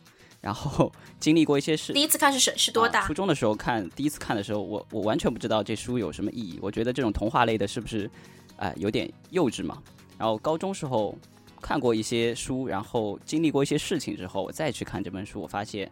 [0.48, 3.06] 然后 经历过一些事，第一次看是是是多大？
[3.06, 6.58] 初中的时候看，第一次看的时候，我我完全不知道这书有什么意义。
[6.62, 8.10] 我觉得这种童话类的是不是，
[8.56, 9.82] 哎，有点幼稚嘛？
[10.16, 11.14] 然后高中时候
[11.60, 15.90] 看过一些书，然后经历过一些事情之后，我再去看这本书，我发现，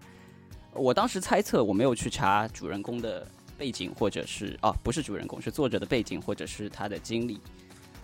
[0.72, 3.26] 我当时猜测，我没有去查主人公的
[3.58, 7.38] 背景，或者是哦，不是主人公，是作者的背景，或者是他的经历。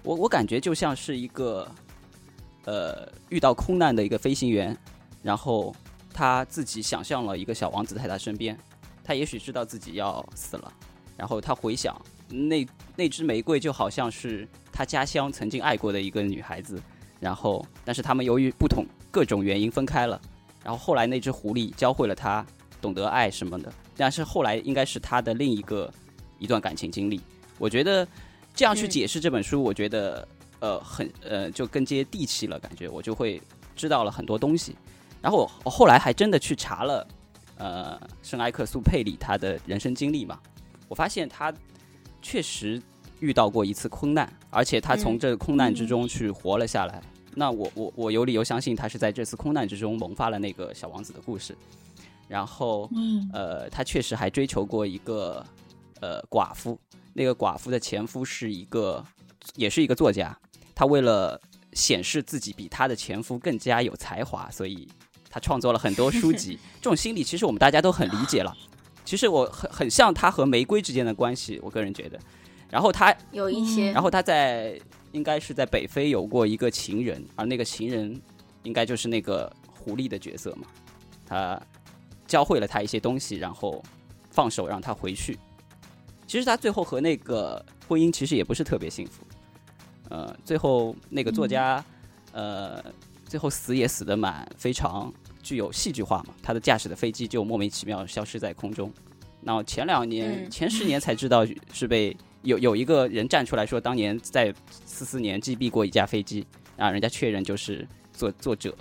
[0.02, 1.66] 我我感觉就像是一个，
[2.66, 4.76] 呃，遇到空难的一个飞行员，
[5.22, 5.74] 然后
[6.12, 8.58] 他自己想象了一个小王子在他身边，
[9.02, 10.72] 他也许知道自己要死了，
[11.16, 16.80] 然后他回想那那支玫瑰就好像是他家乡曾经爱过的一个女孩子，
[17.18, 20.20] 然后但是他们由于不同各种原因分开了，
[20.62, 22.46] 然后后来那只狐狸教会了他
[22.80, 25.92] 懂得爱什么的，但是后来应该是他的另一个
[26.38, 27.20] 一段感情经历，
[27.58, 28.06] 我觉得。
[28.54, 30.28] 这样去解释这本书，我觉得
[30.60, 33.40] 呃很呃就更接地气了，感觉我就会
[33.74, 34.76] 知道了很多东西。
[35.22, 37.06] 然后我后来还真的去查了
[37.56, 40.38] 呃圣埃克苏佩里他的人生经历嘛，
[40.88, 41.54] 我发现他
[42.20, 42.82] 确实
[43.20, 47.00] 遇到过一次空难，而且他从这个空难之中去活了下来。
[47.34, 51.56] 那我我我有理由相信他是在这次空难之中萌发了那个小王子的故事。
[52.28, 52.90] 然后
[53.32, 55.44] 呃他确实还追求过一个
[56.00, 56.78] 呃寡妇。
[57.14, 59.04] 那个寡妇的前夫是一个，
[59.54, 60.34] 也是一个作家。
[60.74, 61.38] 他为了
[61.74, 64.88] 显示自己比他的前夫更加有才华，所以
[65.32, 66.58] 他创作了很多书籍。
[66.80, 68.54] 这种心理其实我们大家都很理解了。
[69.04, 72.18] 其实我很很像他和玫瑰之间的关系，我个人觉得。
[72.70, 74.78] 然后他有一些，然后他在
[75.10, 78.20] 应该是在北非有过一个情人，而那个情人
[78.62, 80.68] 应该就是那个狐狸的角色嘛。
[81.26, 81.60] 他
[82.26, 83.82] 教会了他一些东西，然后
[84.30, 85.38] 放手让他回去。
[86.26, 89.22] 其实他最后和那个婚姻其实也不是特别幸福，
[90.08, 91.84] 呃，最后那个作家，
[92.32, 92.82] 呃，
[93.26, 95.12] 最后死也死的蛮非常
[95.42, 96.34] 具有戏剧化嘛。
[96.42, 98.92] 他的驾驶的飞机就莫名其妙消失在空中。
[99.42, 104.54] 然后前两年、前十年才知道是被有有一个人站出来说，当年在
[104.86, 108.72] 四四年击毙过一架飞机，啊，人家确认就是作作者，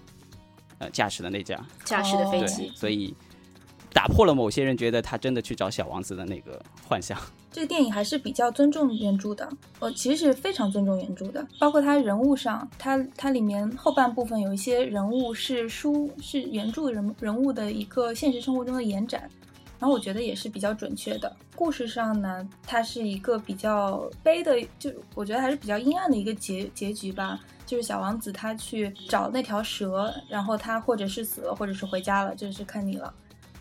[0.77, 3.15] 呃，驾驶的那架驾驶的飞机，所以
[3.91, 7.19] 打破了某些人觉得他真的去找小王子的那个幻想。
[7.51, 9.47] 这个电影还是比较尊重原著的，
[9.79, 19.29] 我其实是非常尊重原著的，包括它人物上，它它里面后半部分有一些人物是书是原著人人物的一个现实生活中的延展，
[19.77, 21.35] 然后我觉得也是比较准确的。
[21.53, 33.13] 故事上呢，它是一个比较悲的，就我觉得还是比较阴暗的一个结结局吧，就是小王子他去找那条蛇，然后他或者是死了，或者是回家了，这是看你了。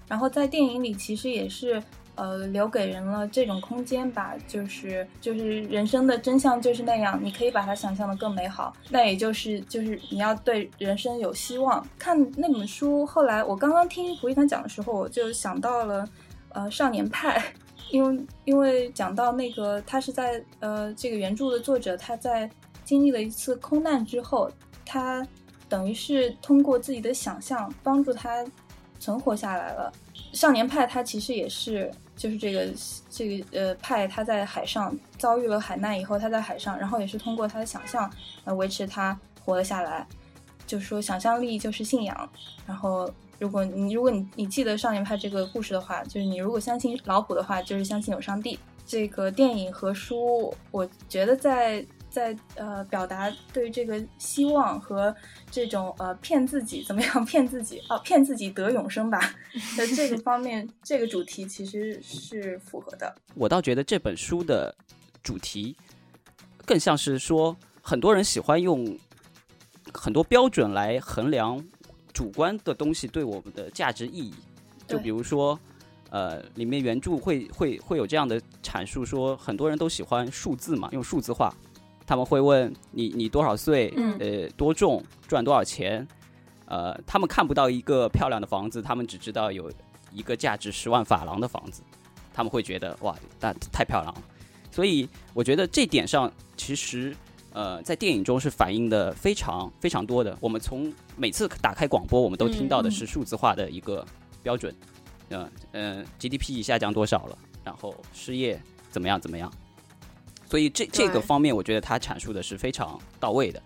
[0.07, 1.83] 然后在电影里其实也是。
[2.17, 8.73] 呃，留给人了这种空间吧，就是就是人生的真相就是那样，你可以把它想象的更美好。
[8.91, 11.87] 那也就是就是你要对人生有希望。
[11.99, 16.07] 看那本书，后来我刚刚听胡一凡讲的时候，我就想到了，
[16.51, 17.43] 呃少年派，
[17.91, 22.51] 因为因为讲到那个他是在呃这个原著的作者他在
[22.85, 24.51] 经历了一次空难之后，
[24.85, 25.27] 他
[25.69, 28.45] 等于是通过自己的想象帮助他
[28.99, 29.91] 存活下来了。
[30.33, 32.69] 少年派他其实也是就是这个
[33.11, 38.11] 这个呃派他在海上遭遇了海难以后，他在海上，然后也是通过他的想象
[38.45, 40.07] 来维持他活了下来。
[40.67, 42.31] 就是说，想象力就是信仰。
[42.65, 48.57] 然后，如果你如果你你记得少年派这个故事的话，就是你如果相信老虎的话，就是相信有上帝。
[48.87, 55.15] 这个电影和书，我觉得在在呃表达对这个希望和
[55.51, 59.35] 这种呃骗自己怎么样 骗自己啊骗自己得永生吧
[59.77, 63.15] 的这个方面，这个主题其实是符合的。
[63.35, 64.75] 我倒觉得这本书的
[65.23, 65.77] 主题
[66.67, 68.99] 更像是说，很多人喜欢用。
[69.93, 71.61] 很多标准来衡量
[72.13, 74.35] 主观的东西对我们的价值意义，
[74.87, 75.59] 就比如说，
[76.11, 81.53] 呃，里面原著会会会有这样的阐述，说很多人都喜欢数字嘛，用数字化，
[82.11, 86.05] 他们会问你你多少岁，呃，多重，赚多少钱，
[86.67, 89.71] 呃，他们看不到一个漂亮的房子，他们只知道有
[90.11, 91.85] 一个价值十万法郎的房子，
[92.35, 94.23] 他们会觉得哇，那太漂亮了，
[94.73, 97.15] 所以我觉得这点上其实。
[97.53, 100.37] 呃，在电影中是反映的非常非常多的。
[100.41, 104.07] 我们从每次打开广播，我们都听到的是数字化的一个
[104.41, 104.73] 标准，
[105.31, 109.53] 嗯嗯，GDP 下降多少了，然后失业怎么样怎么样。
[110.51, 113.63] 所以这这个方面，我觉得他阐述的是非常到位的。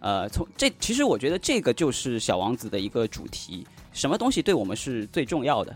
[0.00, 5.72] 呃，从这其实我觉得这个就是小王子的一个主题：什么东西对我们是最重要的？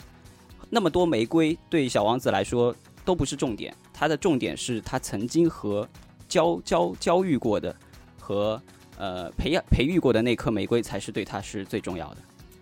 [0.71, 5.89] 那么多玫瑰对小王子来说都不是重点，他的重点是他曾经和。
[6.29, 7.75] 交交交育过的
[8.19, 8.61] 和
[8.99, 12.17] 呃培养培育过的那颗玫瑰才是对他是最重要的。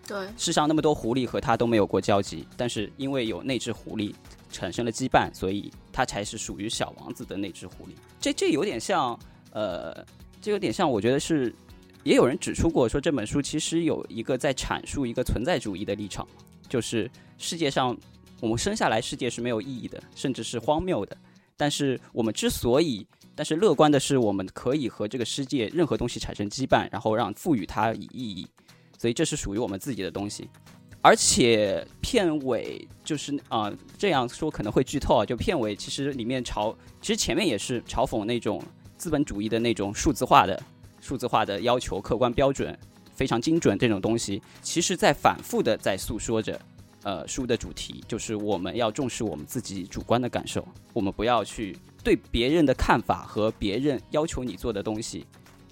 [0.07, 4.13] 对，世上那么多狐狸和他都没有过交集，但是因为有那只狐狸
[4.55, 7.89] 产生了羁绊，所以他才是属于小王子的那只狐狸。
[8.21, 9.19] 这这有点像
[9.51, 10.05] 呃，
[10.41, 11.53] 这有点像，我觉得是
[12.03, 16.25] 也有人指出过，说这本书其实有一个在阐述一个存在主义的立场，
[16.69, 17.95] 就是世界上
[18.39, 21.17] 我们生下来世界是没有意义的，甚至是荒谬的，
[21.57, 28.47] 但是我们之所以但是乐观的是，我们可以和这个世界任何东西产生羁绊，然后让赋予它意义，
[28.97, 30.49] 所以这是属于我们自己的东西。
[31.05, 35.23] 而且片尾就是啊，这样说可能会剧透啊。
[35.23, 38.59] 就片尾其实里面嘲，其实前面也是嘲讽那种
[38.97, 40.59] 资本主义的那种数字化的、
[40.99, 42.75] 数字化的要求、客观标准
[43.13, 46.59] 非常精准这种东西，其实在反复的在诉说着，
[47.03, 51.77] 呃，书的主题就是我们要重视我们自己主观的感受，我们不要去。
[52.03, 55.23] 对别人的看法和别人要求你做的东西，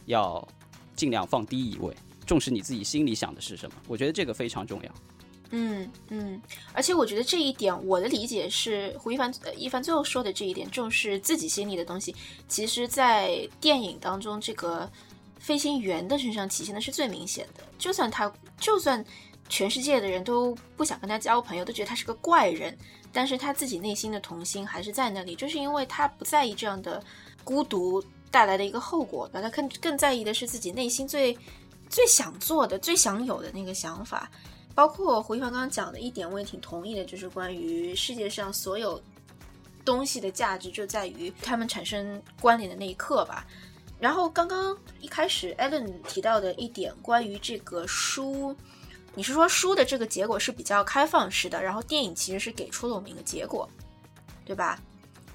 [0.06, 0.48] 要
[0.96, 1.91] 尽量放低一位，
[2.24, 3.76] 重视你自己心里想的是什么。
[3.88, 4.93] 我觉得这个非常重要。
[5.56, 6.42] 嗯嗯，
[6.74, 12.16] 而且我觉得这一点，我的理解是胡一凡一凡最后说的这一点，重视自己心里的东西，
[12.48, 14.89] 其实在电影当中，这个
[15.38, 17.63] 飞行员的身上体现的是最明显的。
[17.78, 19.06] 就算他，就算
[19.48, 22.76] 全世界的人都不想跟他交朋友，都觉得他是个怪人。
[23.16, 27.00] 但是他自己内心的童心还是在那里，就是因为他不在意这样的
[27.44, 31.38] 孤独带来的一个后果，吧，他更更在意的是自己内心最
[31.92, 34.32] 最想做的、最想有的那个想法。
[34.76, 39.02] 包括胡一凡刚刚讲的一点，我也挺同意的，就是关于世界上所有
[39.86, 43.46] 东西的价值就在于他们产生关联的那一刻吧。
[44.00, 48.56] 然后刚刚一开始 Allen 提到的一点，关于这个书。
[49.16, 53.70] 你是说书的这个结果是比较开放式的，然后电影其实是给出了我们一个结果，
[54.44, 54.80] 对吧？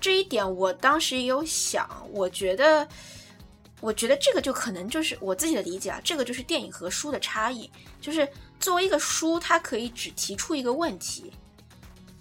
[0.01, 2.87] 这一点我当时也有想，我觉得，
[3.81, 7.71] 我觉得这个就可能就是我自己的理解啊，这个就是电影和书的差异，
[8.01, 8.29] 就是
[8.61, 11.33] 作为一个书，它可以只提出一个问题，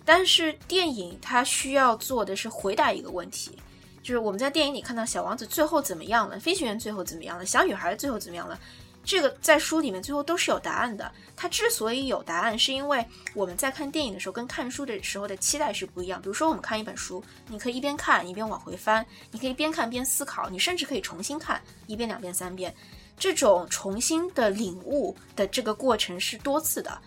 [0.06, 3.58] 但是电影它需要做的是回答一个问题，
[4.04, 8.60] 就是我们在电影里看到小王子最后怎么样了，飞行员最后怎么样了，小女孩最后怎么样了。
[9.04, 11.10] 这个在书里面最后都是有答案的。
[11.34, 16.21] 它之所以有答案，是因为我们在看电影的时候跟看书的时候的期待是不一样。
[16.21, 22.76] 比如说，我们看一本书，你可以一边看一边往回翻，你可以边看边思考，你甚至可以重新看一遍、两遍、三遍。
[23.18, 26.98] 这种重新的领悟的这个过程是多次的。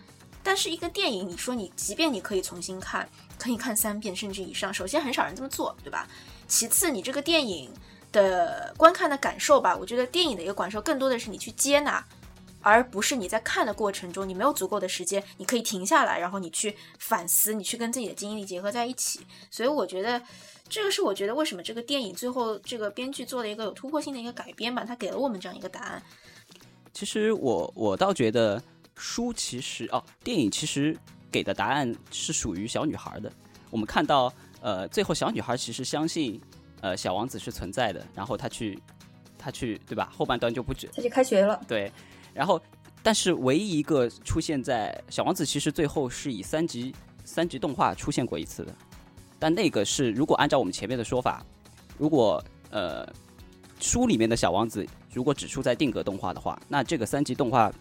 [0.43, 3.07] 但是一个电影，你说你即便你可以重新看，
[3.37, 6.07] 可以看三遍甚至以上，首先很少人这么做，对吧？
[6.47, 7.71] 其次，你这个电影。
[8.13, 12.05] 的观看的感受吧，我觉得电影的一个感受更多的是你去接纳，
[12.59, 19.25] 而不是你在看的过程中你没有足够的时间，你可以停下来，然后你去反思，你去跟自己的经历结合在一起。
[19.49, 20.21] 所以我觉得
[20.71, 26.01] 这个是我觉得为什么这个电影最后这个编剧做了一个有突破性的一个改编吧，他给了我们这样一个答案。
[26.93, 28.61] 其实我我倒觉得
[28.95, 30.97] 书其实哦，电影其实
[31.29, 33.29] 给的答案是属于小女孩的，
[33.69, 36.39] 我们看到，呃，最后小女孩其实相信，
[36.79, 38.79] 呃，小王子是存在的，然后她去，
[39.37, 40.09] 她去，对吧？
[40.15, 41.61] 后半段就不止她去开学了。
[41.67, 41.91] 对，
[42.33, 42.61] 然后
[43.03, 46.95] 但是唯一一个出现在小王子，其实最后是以三级
[47.25, 48.73] 三级动画出现过一次的，
[49.41, 51.43] 但那个是如果按照我们前面的说法，
[51.97, 53.11] 如果呃
[53.79, 57.73] 书里面的小王子如果只出在定格动画的话，那这个三级动画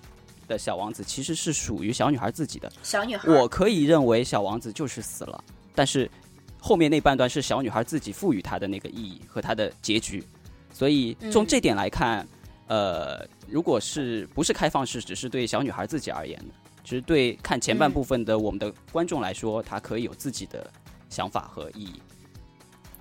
[0.49, 2.73] 的小王子其实是属于小女孩自己的。
[2.83, 5.45] 小女孩，我可以认为小王子就是死了，
[5.75, 6.11] 但是
[6.59, 10.25] 后面那半段是小女孩自己赋予他的那个意义和他的结局，
[10.73, 12.27] 所以从嗯这点来看，
[12.69, 20.69] 呃，如果是不是开放式，只是对小女孩自己而言的，只是对看前半嗯部分的我们的观众来说，他可以有自己的
[21.11, 22.01] 想法和意义。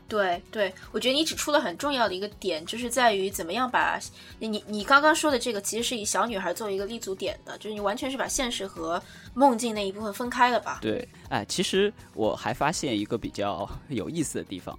[0.09, 3.99] 对对，我觉得你指出了很重要的一个点，就是在于怎么样把
[4.39, 8.99] 你你刚刚说的这个，其实是以小女孩作为一个立足点的，就是你完全是把现实和
[9.35, 10.79] 梦境那一部分分开了吧？
[10.81, 14.77] 对，哎，其实我还发现一个比较有意思的地方，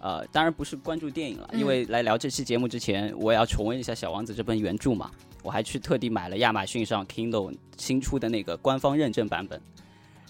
[0.00, 5.08] 呃，当然不是关注电影了，因嗯为来聊这期节目之前，我也要重温一下《小王子》这本原著嘛，
[5.44, 9.62] 我还去特地买了亚马逊上 Kindle 新出的那个官方认证版本，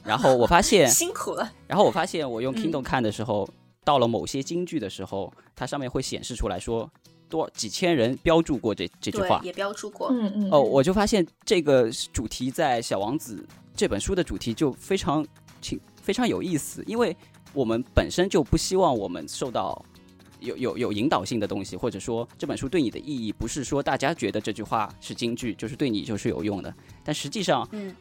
[0.04, 2.56] 然后我发现， 辛苦了，然后我发现我用嗯。
[2.56, 3.48] Kindle 看的时候，
[3.84, 6.88] 到了某些京剧的时候，它上面会显示出来说
[7.28, 13.36] 多几千人标注过这这句话，，也标注过，嗯嗯哦，我就发现这个主题在《小王子》
[13.74, 15.26] 这本书的主题就非常
[15.60, 17.16] 清非常有意思，因为
[17.52, 19.82] 我们本身就不希望我们受到
[20.40, 27.94] 有有有引导性的东西，或者说这本书对你的意义不是说大家觉得这句话是京剧，就是对你就是有用的，但实际上嗯，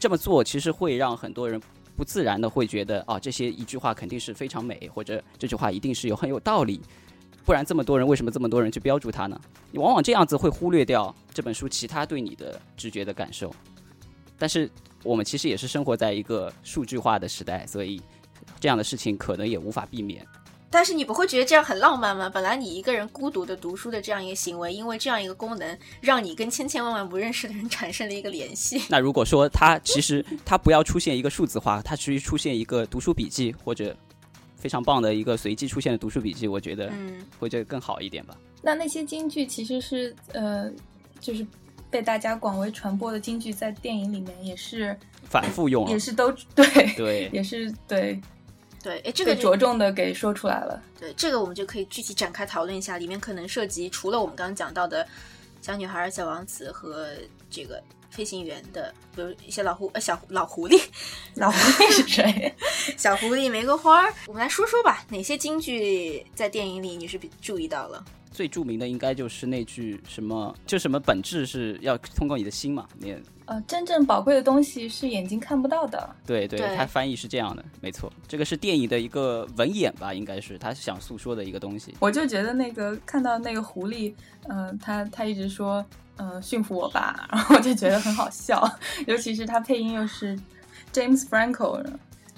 [0.00, 1.60] 这么做其实会让很多人
[1.94, 6.80] 不自然的会觉得啊，这些一句话肯定是非常美，或者这句话一定是有很有道理，
[7.44, 9.38] 不然这么多人为什么这么多人去标注它呢？
[9.70, 13.54] 你往往这样子会忽略掉这本书其他对你的直觉的感受。
[14.38, 14.70] 但是
[15.04, 18.00] 我们其实也是生活在一个数据化的时代，所以
[18.58, 20.26] 这样的事情可能也无法避免。
[20.70, 22.30] 但是你不会觉得这样很浪漫吗？
[22.30, 28.80] 本来你一个人孤独的读书的这样一个行为，因为这样一个功能，让你跟千千万万不认识的人产生了一个联系。
[28.88, 33.96] 那如果说它其实它不要出现一个数字化，它其实出现一个读书笔记或者
[34.56, 38.36] 非常棒的一个随机出现的读书笔记，我觉得嗯，会这更好一点吧。
[38.62, 40.70] 那那些京剧其实是呃，
[41.18, 41.44] 就是
[41.90, 48.20] 被大家广为传播的京剧，在电影里面也是反复用了也，是都对，对，也是对
[48.82, 50.82] 对，哎，这个被着重的给说出来了。
[50.98, 55.06] 对，这个我们就可以具体展开讨论一下，里面可能涉及除了我们刚刚讲到的
[55.60, 57.08] 小女孩、小王子和
[57.50, 60.82] 这个飞行员的，比如一些老狐呃小老狐狸、
[61.36, 62.54] 老狐狸是谁？
[62.96, 68.02] 小狐狸、玫瑰花儿，我们来说说吧，哪些京剧在电影里你是比注意到了？
[68.30, 73.14] 最著名的应该就是那句什么，就什么本质是要通过你的心嘛，你
[73.46, 76.14] 呃，真正宝贵的东西是眼睛看不到的。
[76.24, 81.92] 对对，对它翻译是这样的，没错，这个是电影的一个文眼吧，应该是他想诉说的一个东西。
[81.98, 84.14] 我就觉得那个看到那个狐狸，
[84.48, 85.84] 嗯、他他一直说，
[86.18, 88.64] 嗯、驯服我吧， 然后我就觉得很好笑，
[89.08, 90.38] 尤其是他配音又是
[90.92, 91.84] James Franco，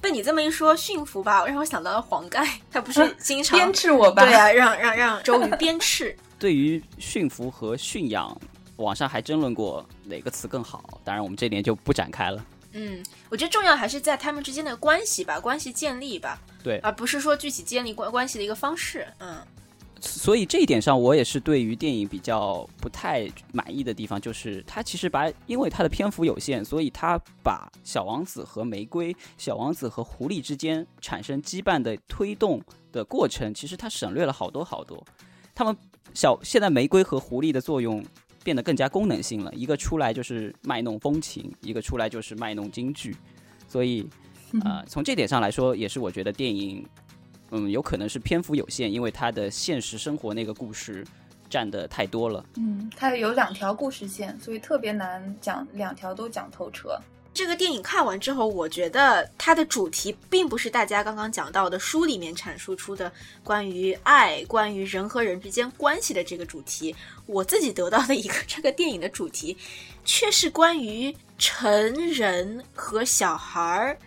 [0.03, 4.24] 被你这么一说，驯服吧，让我想到了黄盖，他不是经常、鞭笞我吧？
[4.26, 6.14] 对啊，让让让周瑜 鞭笞。
[6.40, 8.36] 对于驯服和驯养，
[8.76, 12.44] 网上还争论过哪个词更好，当然我们这点就不展开了。
[12.72, 19.07] 嗯，我觉得重要还是在他们之间的关系吧，关系建立吧，对而不是说具体建立关关系的一个方式。
[19.20, 19.36] 嗯，
[20.05, 35.03] 所以这一点上，我也是对于电影比较不太满意的地方，就是它其实把，因为它的篇幅有限，所以它把小王子和玫瑰、小王子和狐狸之间产生羁绊的推动的过程，其实它省略了好多好多。
[35.55, 35.76] 他们
[36.14, 38.05] 小现在玫瑰和狐狸的作用
[38.42, 43.16] 变得更加功能性了，一个出来就是卖弄风情，一个出来就是卖弄京剧，
[43.68, 44.09] 所以
[44.64, 46.84] 呃，从这点上来说，也是我觉得电影，
[47.53, 51.07] 嗯，有可能是篇幅有限，因为他的现实生活那个故事
[51.48, 52.44] 占的太多了。
[52.57, 56.98] 嗯，它有两条故事线，所以特别难讲，两条都讲透彻。
[57.34, 63.11] 这个电影看完之后，我觉得它的主题并不是大家刚刚讲到的书里面阐述出的
[63.42, 66.94] 关于爱、关于人和人之间关系的这个主题。
[67.24, 69.57] 我自己得到的一个 这个电影的主题，
[70.05, 71.66] 却是关于成
[72.12, 73.98] 人和小孩儿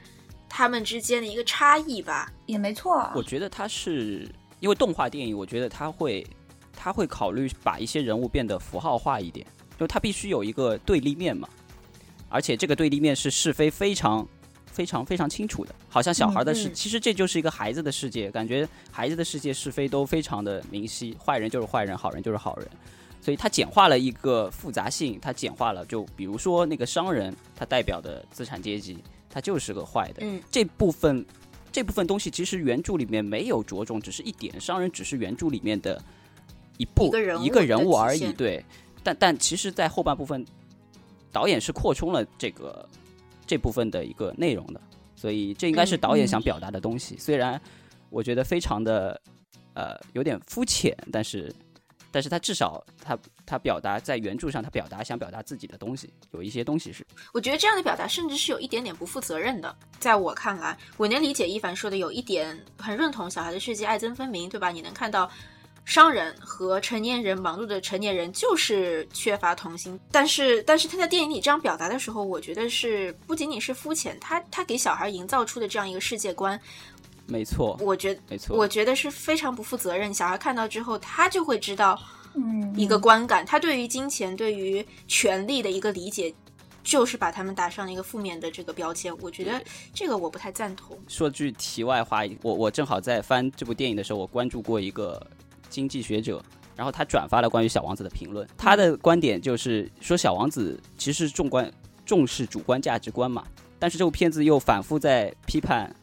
[0.56, 2.32] 他们之间的一个差异吧。
[2.46, 4.26] 也没错啊，我觉得它是
[4.62, 6.26] 因为动画电影，我觉得它会
[6.74, 9.46] 它会考虑把一些人物变得符号化一点，
[9.78, 11.50] 就它必须有一个对立面嘛，
[12.30, 14.26] 而且这个对立面是是非非常。
[14.76, 22.68] 非常非常清楚的，好像小孩的世，嗯嗯其实这就是一个孩子的世界，感觉孩子的世界是非都非常的明晰，坏人就是坏人，好人就是好人，
[23.22, 29.02] 所以它简化了一个复杂性，它简化了，就比如说那个商人，他代表的资产阶级，
[29.36, 31.26] 他就是个坏的，嗯，这部分
[31.70, 36.02] 这部分东西其实原著里面没有着重，只是一点，商人只是原著里面的
[36.78, 37.14] 一部
[37.44, 38.64] 一个人物而已，对。
[39.04, 40.46] 但但其实，在后半部分，
[41.34, 42.88] 导演是扩充了这个
[43.46, 44.80] 这部分的一个内容的，
[45.18, 47.18] 所以这应该是嗯导演嗯想表达的东西。
[47.18, 47.62] 虽然
[48.10, 49.22] 我觉得非常的
[49.74, 51.54] 呃有点肤浅，但是
[52.10, 59.76] 但是他至少他他表达在原著上，他表达想表达自己的东西，有一些东西是我觉得这样的表达甚至是有一点点不负责任的。
[60.00, 64.70] 在我看来，我能理解一凡说的有一点很认同，小孩的世界爱憎分明，对吧？
[64.70, 65.30] 你能看到
[65.86, 76.60] 商人和成年人忙碌的成年人就是缺乏童心，但是但是他在电影里这样表达的时候，我觉得是不仅仅是肤浅，他他给小孩营造出的这样一个世界观，
[77.28, 78.58] 没错，我觉得没错。
[78.58, 80.12] 我觉得是非常不负责任。
[80.12, 82.25] 小孩看到之后，他就会知道嗯，
[82.76, 86.34] 一个观感，他对于金钱、对于权力的一个理解，
[86.84, 89.16] 就是把他们打上了一个负面的这个标签。
[89.22, 89.62] 我觉得
[89.94, 90.98] 这个我不太赞同。
[91.08, 95.26] 说句题外话，我我正好在翻这部电影的时候，我关注过一个
[95.70, 96.44] 经济学者，
[96.76, 98.48] 然后他转发了关于小王子的评论。
[98.58, 101.72] 他的观点就是说，小王子其实是重观
[102.06, 103.46] 重视主观价值观嘛，
[103.80, 105.96] 但是这部片子又反复在批判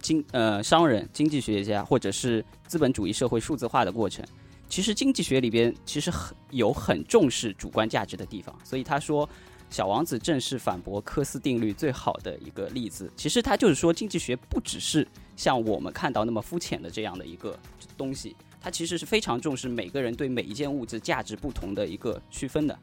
[0.00, 4.24] 经呃商人、经济学家或者是资本主义社会数字化的过程。
[4.70, 9.28] 其实经济学里边其实很有很重视主观价值的地方，所以他说。
[9.72, 13.08] 小王子正是反驳科斯定律最好的一个例子。
[13.14, 15.06] 其实他就是说，经济学不只是
[15.36, 17.56] 像我们看到那么肤浅的这样的一个
[17.96, 22.76] 东西，它其实是非常重视每个人对每一件物质价值不同的一个区分的。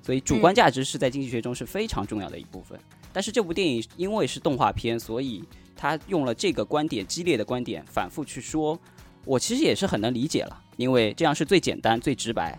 [0.00, 2.80] 所以，主观价值是在经济学中是非常重要的一部分。
[3.12, 5.44] 但是这部电影因为是动画片，所以
[5.76, 8.80] 他用了这个观点激烈的观点反复去说，
[9.26, 12.58] 我其实也是很能理解了，因为这样是最简单、最直白，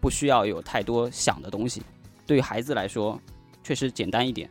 [0.00, 1.82] 不需要有太多想的东西。
[2.26, 3.20] 对于孩子来说，
[3.62, 4.48] 确实简单一点。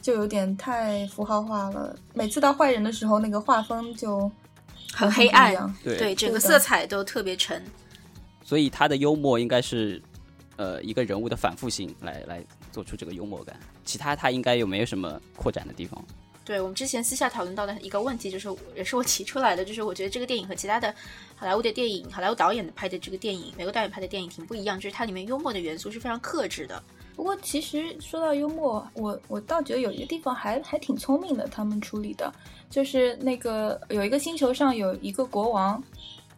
[0.00, 1.94] 就有点太符号化了。
[2.14, 4.30] 每次到坏人的时候，那个画风就
[4.92, 7.62] 很黑暗不一样对，对，整个色彩都特别沉。
[8.42, 10.00] 所以他的幽默应该是，
[10.56, 13.58] 呃，一个人物的反复性来来做出这个幽默感。
[13.84, 16.02] 其他他应该有没有什么扩展的地方？
[16.48, 20.94] 对我们之前私下讨论到的一个问题，就是也是我提出来的，就是我觉得这个电影和其他的
[21.36, 26.82] 好莱坞的电影、好莱坞导演拍的这个电影、美国导演拍的电影挺不一样，就是它里面幽默的元素是非常克制的。
[27.14, 32.32] 不过其实说到幽默，我我倒觉得有一个地方还还挺聪明的，他们处理的，
[32.70, 35.84] 就是那个有一个星球上有一个国王，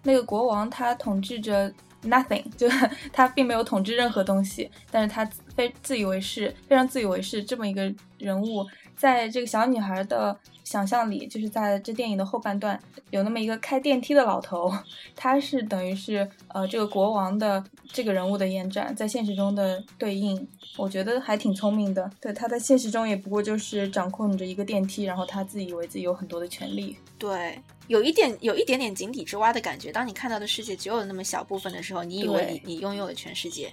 [0.03, 2.69] 那个国王他统治着 nothing，就
[3.13, 8.65] 他并没有统治任何东西，但是他非自以为是，非常自以为是这么一个人物，
[8.97, 14.73] 在这个小女孩的想象里，就是在这电影的后半段有那么一个开电梯的老头，
[15.17, 17.63] 他是等于是呃这个国王的
[17.93, 20.47] 这个人物的延展，在现实中的对应，
[20.77, 22.11] 我觉得还挺聪明的。
[22.21, 26.97] 对，他在现实中也不过就是掌控着一个电梯，然后他自以为自己有很多的权利。
[27.19, 27.59] 对，
[27.89, 29.91] 有一点有一点点井底之蛙的感觉。
[29.91, 33.73] 当你看到的世界只有那么小部分的时候，你以为你你拥有了全世界。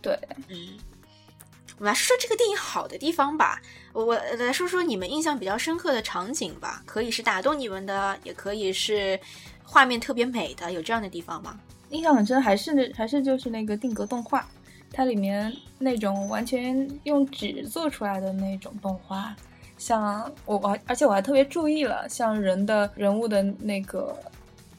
[0.00, 0.16] 对，
[0.48, 0.56] 嗯，
[1.78, 3.62] 我们来说说这个电影好的地方吧。
[3.92, 9.18] 我我来说说你们印象比较深刻的场景吧，可以是打动你们的，也可以是
[9.62, 11.58] 画面特别美的，有这样的地方吗？
[11.90, 14.44] 印象很深，还是还是就是那个定格动画，
[14.92, 19.34] 它里面那种完全用纸做出来的那种动画，
[19.78, 24.16] 像我我而且我还特别注意了，像人的人物的那个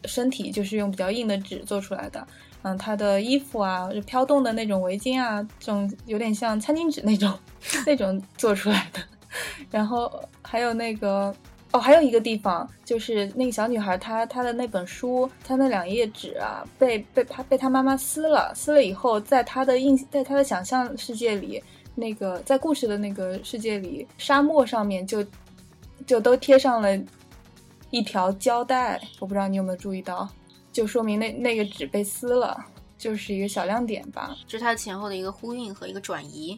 [0.03, 2.27] 身体就是用比较硬的纸做出来的。
[2.61, 7.33] 嗯，他的衣服啊，就飘动的那种围巾啊，这种有点像餐巾纸那种
[7.85, 8.99] 那种做出来的。
[9.69, 11.33] 然后还有那个
[11.71, 21.61] 哦，还有一个地方就是那个小女孩她她的那本书，她那两页纸啊，被被她被她妈妈撕了，撕了以后，在她的印在她的想象世界里，
[21.93, 25.23] 那个在故事的那个世界里，沙漠上面就
[26.07, 26.89] 就都贴上了
[27.91, 30.27] 一条胶带，我不知道你有没有注意到，
[30.71, 32.65] 就说明那那个纸被撕了，
[32.97, 34.37] 就是一个小亮点吧。
[34.47, 36.57] 这是它前后的一个呼应和一个转移，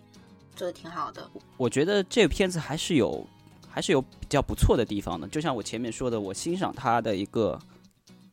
[0.55, 1.29] 做的挺好的。
[1.57, 3.25] 我觉得这个片子还是有
[3.69, 5.27] 还是有比较不错的地方的。
[5.27, 7.57] 就像我前面说的，我欣赏它的一个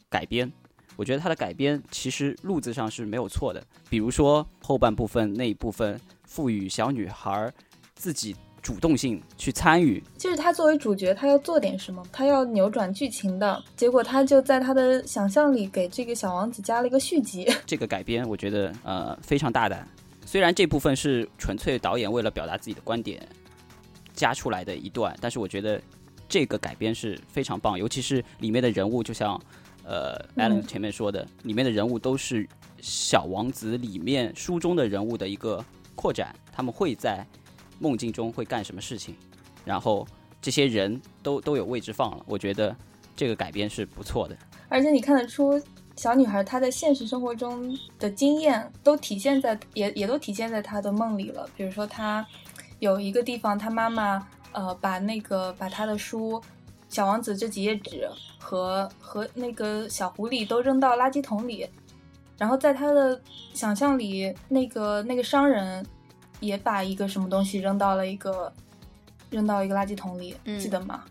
[0.08, 0.50] 改编，
[0.96, 3.64] 我觉得它的改编其实路子上是没有错的。
[3.88, 7.52] 比如说后半部分那一部分赋予小女孩
[7.94, 8.34] 自己
[8.68, 17.50] 主动性去参与，就是他作为主角，他要做点什么，他要扭转剧情的结果，他就在他的想象里给这个小王子加了一个续集。
[17.64, 19.88] 这个改编我觉得呃非常大胆。
[20.26, 23.26] 虽然这部分是纯粹导演为了表达自己的观点
[24.12, 25.80] 加出来的一段，但是我觉得
[26.28, 29.40] 这个改编是非常棒，尤其是里面的人物，就像
[29.82, 32.46] 呃嗯 Alan 前面说的，里面的人物都是
[32.82, 35.64] 小王子里面书中的人物的一个
[35.94, 37.26] 扩展，他们会在
[37.78, 39.14] 梦境中会干什么事情，
[39.64, 40.06] 然后
[40.40, 42.74] 这些人都都有位置放了，我觉得
[43.16, 44.36] 这个改编是不错的。
[44.68, 45.60] 而且你看得出
[45.96, 51.48] 小女孩她在现实生活中的经验都体现在也也都体现在她的梦里了。
[51.56, 52.24] 比如说她
[52.78, 56.40] 有一个地方，她妈妈呃把那个把她的书
[56.88, 58.08] 《小王子》这几页纸
[58.38, 61.68] 和和那个小狐狸都扔到垃圾桶里，
[62.36, 63.20] 然后在她的
[63.52, 65.84] 想象里，那个那个商人
[66.40, 68.52] 也把一个什么东西扔到了一个
[69.30, 71.04] 扔到一个垃圾桶里，嗯记得吗？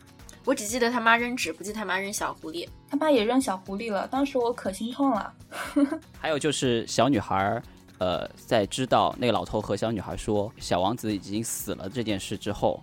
[0.46, 2.66] 我只记得他妈扔纸，不记得他妈扔小狐狸。
[2.90, 5.34] 他妈也扔小狐狸了，当时我可心痛了。
[6.18, 7.64] 还有就是小女孩儿，
[7.98, 12.82] 呃，在知道那个老头和小女孩说小王子已经死了这件事之后，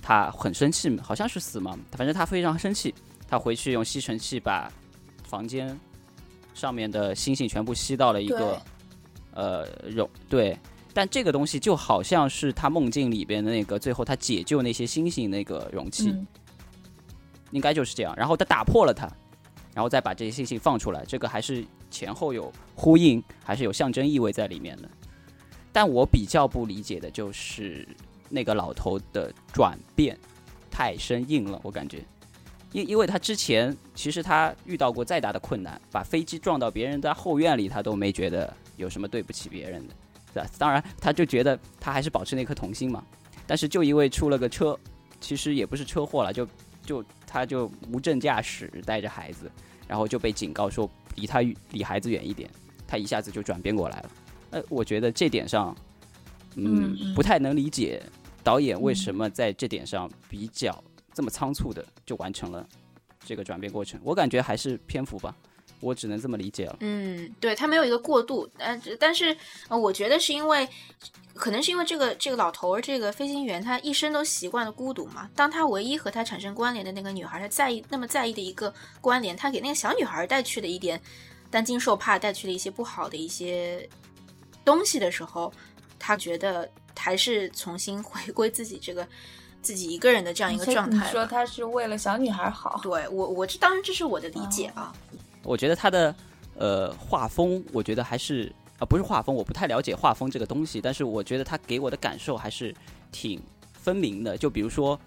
[0.00, 2.94] 她很生气，好像是死嘛，反正她非常生气，
[3.28, 4.72] 她回去用吸尘器把
[5.24, 5.78] 房间
[6.54, 8.62] 上面的星星全部吸到了一个
[9.34, 10.58] 呃容对。
[10.94, 16.26] 但这个东西就好像是他梦境里边的那个，最后他解救那些星星那个容器，嗯
[17.50, 18.14] 应该就是这样。
[18.16, 19.06] 然后他打破了它，
[19.74, 24.90] 然后再把这些星星放出来，这个还是前后有呼应，还是有象征意味在里面的。
[25.70, 27.86] 但我比较不理解的就是
[28.28, 30.18] 那个老头的转变
[30.70, 32.02] 太生硬了，我感觉，
[32.72, 39.94] 因因为他之前其实他遇到过再大的困难，把飞机撞到别人的后院里，他都没觉得有什么对不起别人的？
[40.58, 43.04] 当然，他就觉得他还是保持那颗童心嘛。
[43.46, 44.78] 但是就因为出了个车，
[45.20, 46.46] 其实也不是车祸了，就
[46.84, 49.50] 就他就无证驾驶带着孩子，
[49.86, 52.48] 然后就被警告说离他离孩子远一点，
[52.86, 54.10] 他一下子就转变过来了。
[54.50, 55.76] 呃，我觉得这点上，
[56.56, 58.02] 嗯，不太能理解
[58.42, 62.66] 导演为什么在这点上比较这么仓促的就完成了
[63.24, 64.00] 这个转变过程。
[64.04, 65.34] 我感觉还是篇幅吧，
[65.82, 66.76] 我只能这么理解了。
[66.80, 69.36] 嗯，对他没有一个过渡，但但是
[69.68, 70.66] 呃，我觉得是因为，
[71.34, 75.28] 可能是因为这个这个老头儿这个飞行员他一生都习惯了孤独嘛。
[75.34, 80.98] 当他唯一和他产生关联的那个女孩，他在意那么在意的一个关联，他给那个小女孩带去的一点
[81.50, 83.88] 担惊受怕，带去了一些不好的一些
[84.64, 85.52] 东西的时候，
[85.98, 89.06] 他觉得还是重新回归自己这个
[89.60, 91.04] 自己一个人的这样一个状态。
[91.04, 94.92] 你说他是为了小女孩好，对我，我这当然这是我的理解啊。
[95.42, 96.14] 我觉得他的
[96.56, 102.74] 呃画风，我觉得还是啊、不是画风，我不太了解画风这个东西，但是我觉得他给我的感受还是
[103.12, 103.40] 挺
[103.72, 104.36] 分明的。
[104.36, 104.98] 就比如说，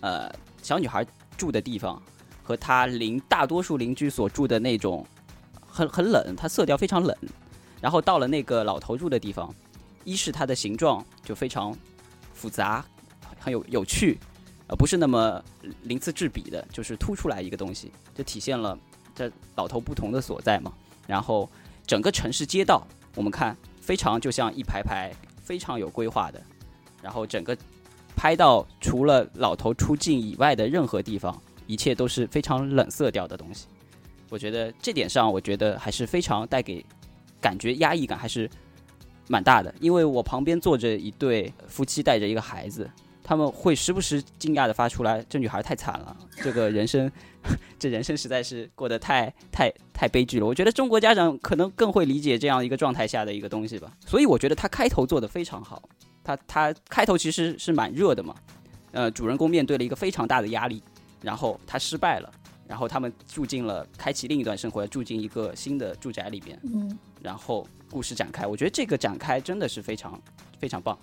[0.00, 0.28] 呃，
[0.62, 2.02] 小女孩住的地方
[2.42, 5.06] 和她邻大多数邻居所住的那种
[5.64, 7.16] 很很冷，它色调非常冷。
[7.80, 9.54] 然后到了那个老头住的地方，
[10.02, 11.72] 一是它的形状就非常
[12.34, 12.84] 复杂，
[13.38, 14.18] 很有有趣，
[14.66, 15.40] 呃，不是那么
[15.84, 18.76] 鳞次栉比的，就是突出来一个东西，就体现了
[19.20, 20.72] 这老头不同的所在嘛。
[21.06, 21.48] 然后
[21.86, 25.12] 整个城市街道，我们看非常就像一排排
[25.42, 26.40] 非常有规划的，
[27.02, 27.56] 然后整个
[28.16, 33.66] 拍到除了老头出镜以外的任何地方，一切都是非常冷色调的东西。
[34.30, 36.84] 我觉得这点上，我觉得还是非常带给
[37.40, 38.48] 感觉压抑感还是
[39.28, 42.88] 蛮大的，因为我旁边坐着一对夫妻带着一个孩子，
[43.30, 47.08] 他们会时不时惊讶的发出来：“这女孩太惨了，这个人生，
[47.78, 55.80] 这人生实在是过得太太太悲剧了。”我觉得中国家长可能更会理解这样一个状态下的一个东西吧，所以我觉得他开头做的非常好，
[56.24, 58.34] 他他开头其实是蛮热的嘛，
[58.90, 60.82] 呃，主人公面对了一个非常大的压力，
[61.22, 62.28] 然后他失败了，
[62.66, 70.20] 然后他们住进了开启另一段生活，住进一个新的住宅里边，嗯，然后故事展开，我觉得这个展开真的是非常
[70.58, 70.98] 非常棒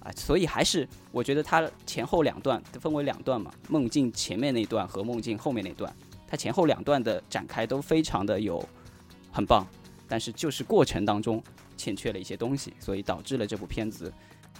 [0.00, 0.10] 啊！
[0.16, 5.94] 所以还是我觉得它前后两段分为两段嘛，梦境前面那段和梦境后面那段，
[6.26, 8.66] 它前后两段的展开都非常的有
[9.30, 9.66] 很棒，
[10.08, 11.42] 但是就是过程当中
[11.76, 14.12] 欠缺了一些东西，所以导致了这部片子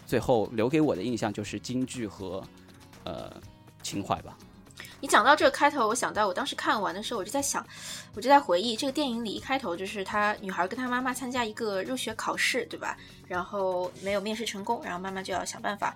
[0.07, 2.43] 最后留给我的印象就是京剧和
[3.05, 3.33] 呃
[3.83, 4.37] 情怀吧。
[5.01, 7.67] 你讲到这个开头，我想到我当时看完的时候，我就在想，
[8.15, 12.97] 我就在回忆这个电影里一开头就是她女孩跟她妈妈参加一个入学考试，对吧？
[13.27, 15.95] 然后没有面试成功，然后妈妈就要想办法，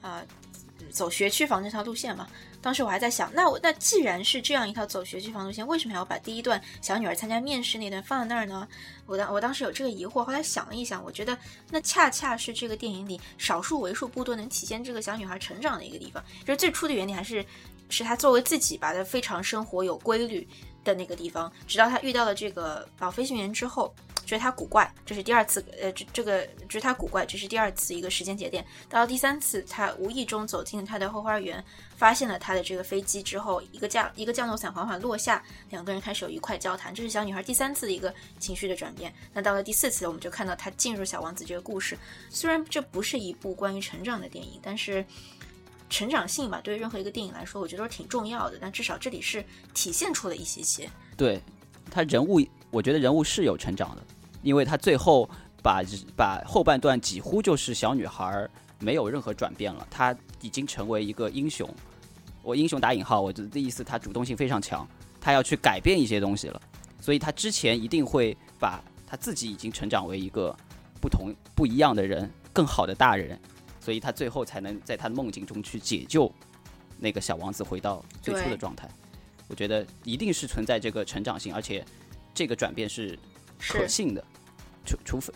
[0.00, 0.22] 啊、
[0.90, 2.26] 走学区房这条路线嘛。
[2.60, 8.66] 当时我还在想，那我那既然是这样一条走学区房路线，为什么还要把第一段小女儿参加面试那段放在那儿呢？
[9.06, 11.38] 我当我当时有这个疑惑，后来想了一想，我觉得
[11.70, 16.22] 那恰恰是这个电影里少数为数不多能体现这个小女孩成长的一个地方。
[16.44, 17.44] 就是最初的原点还是
[17.88, 20.46] 是她作为自己吧，她非常生活有规律
[20.84, 23.94] 的那个地方，直到她遇到了这个老飞行员之后。
[24.26, 28.62] 觉得他古怪，这是第二次，呃，这这个觉得他古怪，这是第二次一个时间节点。
[28.86, 31.64] 到了第三次，他无意中走进了他的后花园，
[31.96, 36.94] 发现了他的这个飞机之后，一个降一个降落伞缓缓落下，两个人开始有愉快交谈。
[36.94, 39.10] 这是小女孩第三次的一个情绪的转变。
[39.32, 41.96] 那到了第四次，我们就看到她进入小王子这个故事。
[42.28, 45.02] 虽然这不是一部关于成长的电影，但是
[45.88, 48.58] 成长性吧，对于任何一个电影来说，我觉得都是挺重要的。
[48.60, 50.88] 但至少这里是体现出了一些些。
[51.16, 51.42] 对
[51.90, 54.02] 他人物，我觉得人物是有成长的，
[54.42, 55.28] 因为他最后
[55.62, 55.82] 把
[56.16, 61.68] 把后半段几乎就是小女孩没有任何转变了，她已经成为一个英雄。
[62.42, 64.86] 我英雄打引号，我的意思，她主动性非常强，
[65.20, 66.62] 她要去改变一些东西了，
[67.00, 70.56] 所以她之前一定会把她自己已经成长为一个
[71.00, 73.38] 不同不一样的人，更好的大人，
[73.88, 76.30] 所以他最后才能在他的梦境中去解救
[76.98, 78.86] 那个小王子回到最初的状态。
[79.48, 81.82] 我觉得一定是存在这个成长性，而且
[82.34, 83.18] 这个转变是
[83.58, 84.22] 可信的，
[84.84, 85.32] 除除非，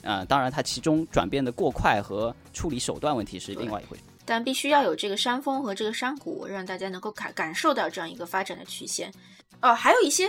[0.00, 4.02] 呃，当然它其中转变的过快和处理手段问题是另外一回事。
[4.24, 9.12] 但必须要有这个山峰和这个山谷，让大家能够感感受到这样一个发展的曲线。
[9.60, 10.28] 哦，还有一些，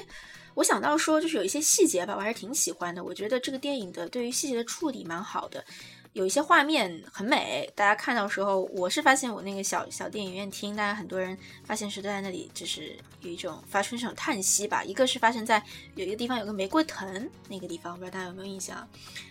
[0.54, 3.04] 我想到说，就是有一些细节吧，我还是挺喜欢的。
[3.04, 5.66] 我觉得这个电影的对于细节的处理蛮好的，
[6.14, 7.70] 有一些画面很美。
[7.76, 14.84] 大家看到时候，我是发现我那个小小电影院厅，大家很多人发现是都在那里，就是有一种发出一种叹息吧。
[14.84, 15.62] 一个是发生在
[15.96, 18.88] 有一个地方有个玫瑰藤那个地方，不知道大家有没有印象？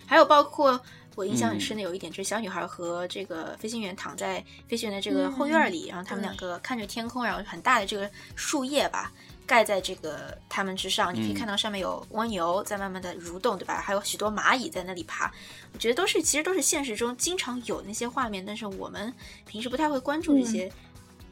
[0.06, 0.80] 还有包括
[1.14, 9.12] 我印象很深的有一点，就是小女孩和这个飞行员躺在飞行员的这个后院里，然后他们两个看着天空，然后很大的这个树叶吧。
[9.46, 13.80] 盖在这个它们之上，你可以看到上面有蜗牛在慢慢的蠕动，对吧？
[13.80, 15.32] 还有许多蚂蚁在那里爬。
[15.72, 19.12] 我觉得都是，其实都是现实中经常有那些画面，但是我们
[19.46, 20.72] 平时不太会关注这些，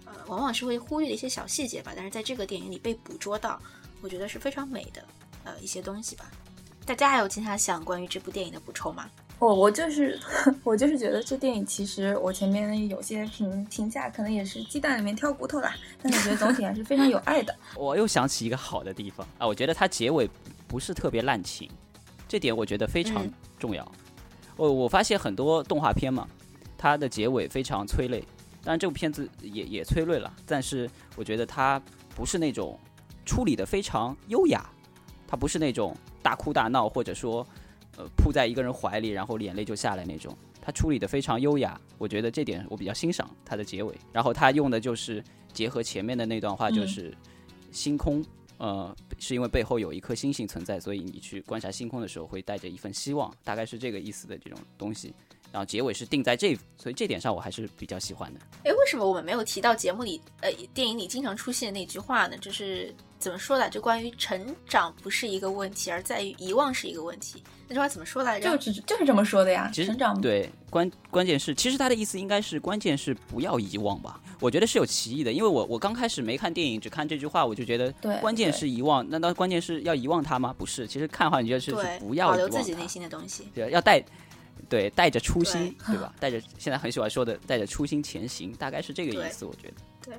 [0.04, 1.92] 呃，往往是会忽略的一些小细节吧。
[1.94, 3.60] 但是在这个电影里被捕捉到，
[4.00, 5.04] 我觉得是非常美的，
[5.44, 6.30] 呃，一些东西吧。
[6.84, 9.08] 大家还有其他想关于这部电影的补充吗？
[9.40, 10.16] 我我就是
[10.62, 17.52] 我就是觉得这电影其实我前面有些评评价可能也是鸡蛋里面挑骨头啦，但是我觉得总体还是非常有爱的。
[17.74, 20.28] 我又想起一个好的地方啊，我觉得它结尾
[20.68, 21.68] 不是特别滥情，
[22.28, 23.90] 这点我觉得非常嗯重要。
[24.56, 26.28] 我我发现很多动画片嘛，
[26.76, 28.20] 它的结尾非常催泪，
[28.62, 31.80] 当然这部片子也也催泪了，但是我觉得它
[32.14, 32.78] 不是那种
[33.24, 34.70] 处理的非常优雅，
[35.26, 37.46] 它不是那种大哭大闹或者说
[38.00, 43.94] 呃扑在一个人怀里然后眼泪就下来那种，他处理的非常优雅，我觉得这点我比较欣赏他的结尾。
[44.12, 45.22] 然后他用的就是
[45.52, 47.14] 结合前面的那段话，就嗯是
[47.70, 48.24] 星空。
[48.58, 55.14] 呃，是因为背后有一颗星星存在，所以你去观察星空的时候会带着一份希望，大概是这个意思的这种东西。
[55.52, 58.40] 然后结尾是定在这，所以这点上我还是比较喜欢的。
[58.64, 62.36] 哎，为什么我们没有提到节目里呃电影里经常出现的那句话呢？
[62.38, 67.42] 就是怎么说来就关于成长不是一个问题，而在于遗忘是一个问题。
[67.68, 68.50] 那句话怎么说来着？
[68.50, 74.20] 就只就是这么说的呀，其实成长对关关键是，其实他的意思应该是关键是不要遗忘吧？
[74.40, 79.08] 我觉得是有歧义的，因为我我刚开始没看电影，只看这句话，我就觉得对关键是遗忘。
[79.08, 80.52] 难道关键是要遗忘它吗？
[80.56, 83.48] 不是，其实看的话，你觉得是是不要保遗忘它留自己内心的东西。
[83.54, 84.02] 对，要带，
[84.68, 86.14] 对，带着初心，对对吧？
[86.20, 89.74] 带着现在很喜欢说的，带着初心前行，大概是这个意思，我觉得。
[90.04, 90.14] 对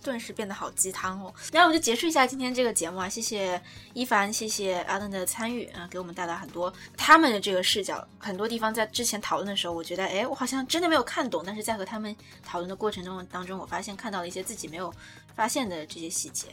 [0.00, 1.34] 顿时变得好鸡汤哦。
[1.52, 3.60] 那我们就结束一下今天这个节目啊，谢谢
[3.94, 8.06] 一凡，谢谢阿登的参与啊，给我们带来很多他们的这个视角。
[8.16, 12.14] 很多地方在之前讨论的时候，我觉得哎，我好像真的没有看懂，但是在和他们
[12.44, 14.92] 讨论的过程中当中，我发现看到了一些自己没有
[15.34, 16.46] 发现的这些细节。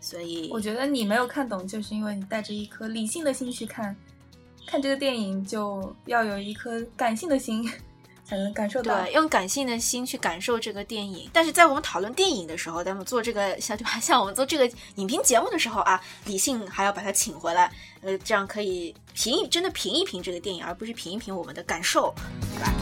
[0.00, 3.94] 所以我觉得你没有看懂，就是因为你带着一颗理性的心去看，
[4.66, 7.70] 看这个电影就要有一颗感性的心，
[8.24, 9.02] 才能感受到。
[9.02, 11.28] 对，用感性的心去感受这个电影。
[11.32, 14.00] 但是在我们讨论电影的时候，在我们做这个像对吧？
[14.00, 22.14] 像我们做这个影评节目的时候啊，理性还要把它请回来，呃，这样可以评一真的评一评这个电影，而不是评一评我们的感受，
[22.54, 22.72] 对吧？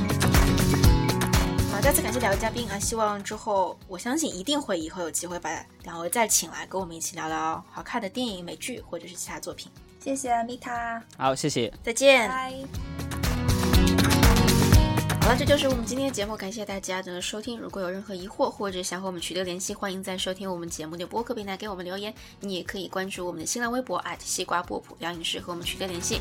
[1.73, 2.79] 好，再次感谢两位嘉宾啊！
[2.79, 5.51] 希望之后，我相信一定会以后有机会把
[5.85, 9.73] 两位再请来，跟我们一起聊聊好看的电影、美剧或者是其他作品。
[10.03, 11.73] 谢谢阿米塔，好，谢谢。
[11.81, 12.29] 再见。
[12.29, 12.53] 拜。
[15.21, 17.57] 好了，这就是我们今天的节目，感谢大家的收听。
[17.57, 22.13] 如果有任何疑惑或者想和我们取得联系，欢迎在收听我们节目的播客平台给我们留言。
[22.41, 26.21] 你也可以关注我们的新浪微博西瓜波普聊影视和我们取得联系。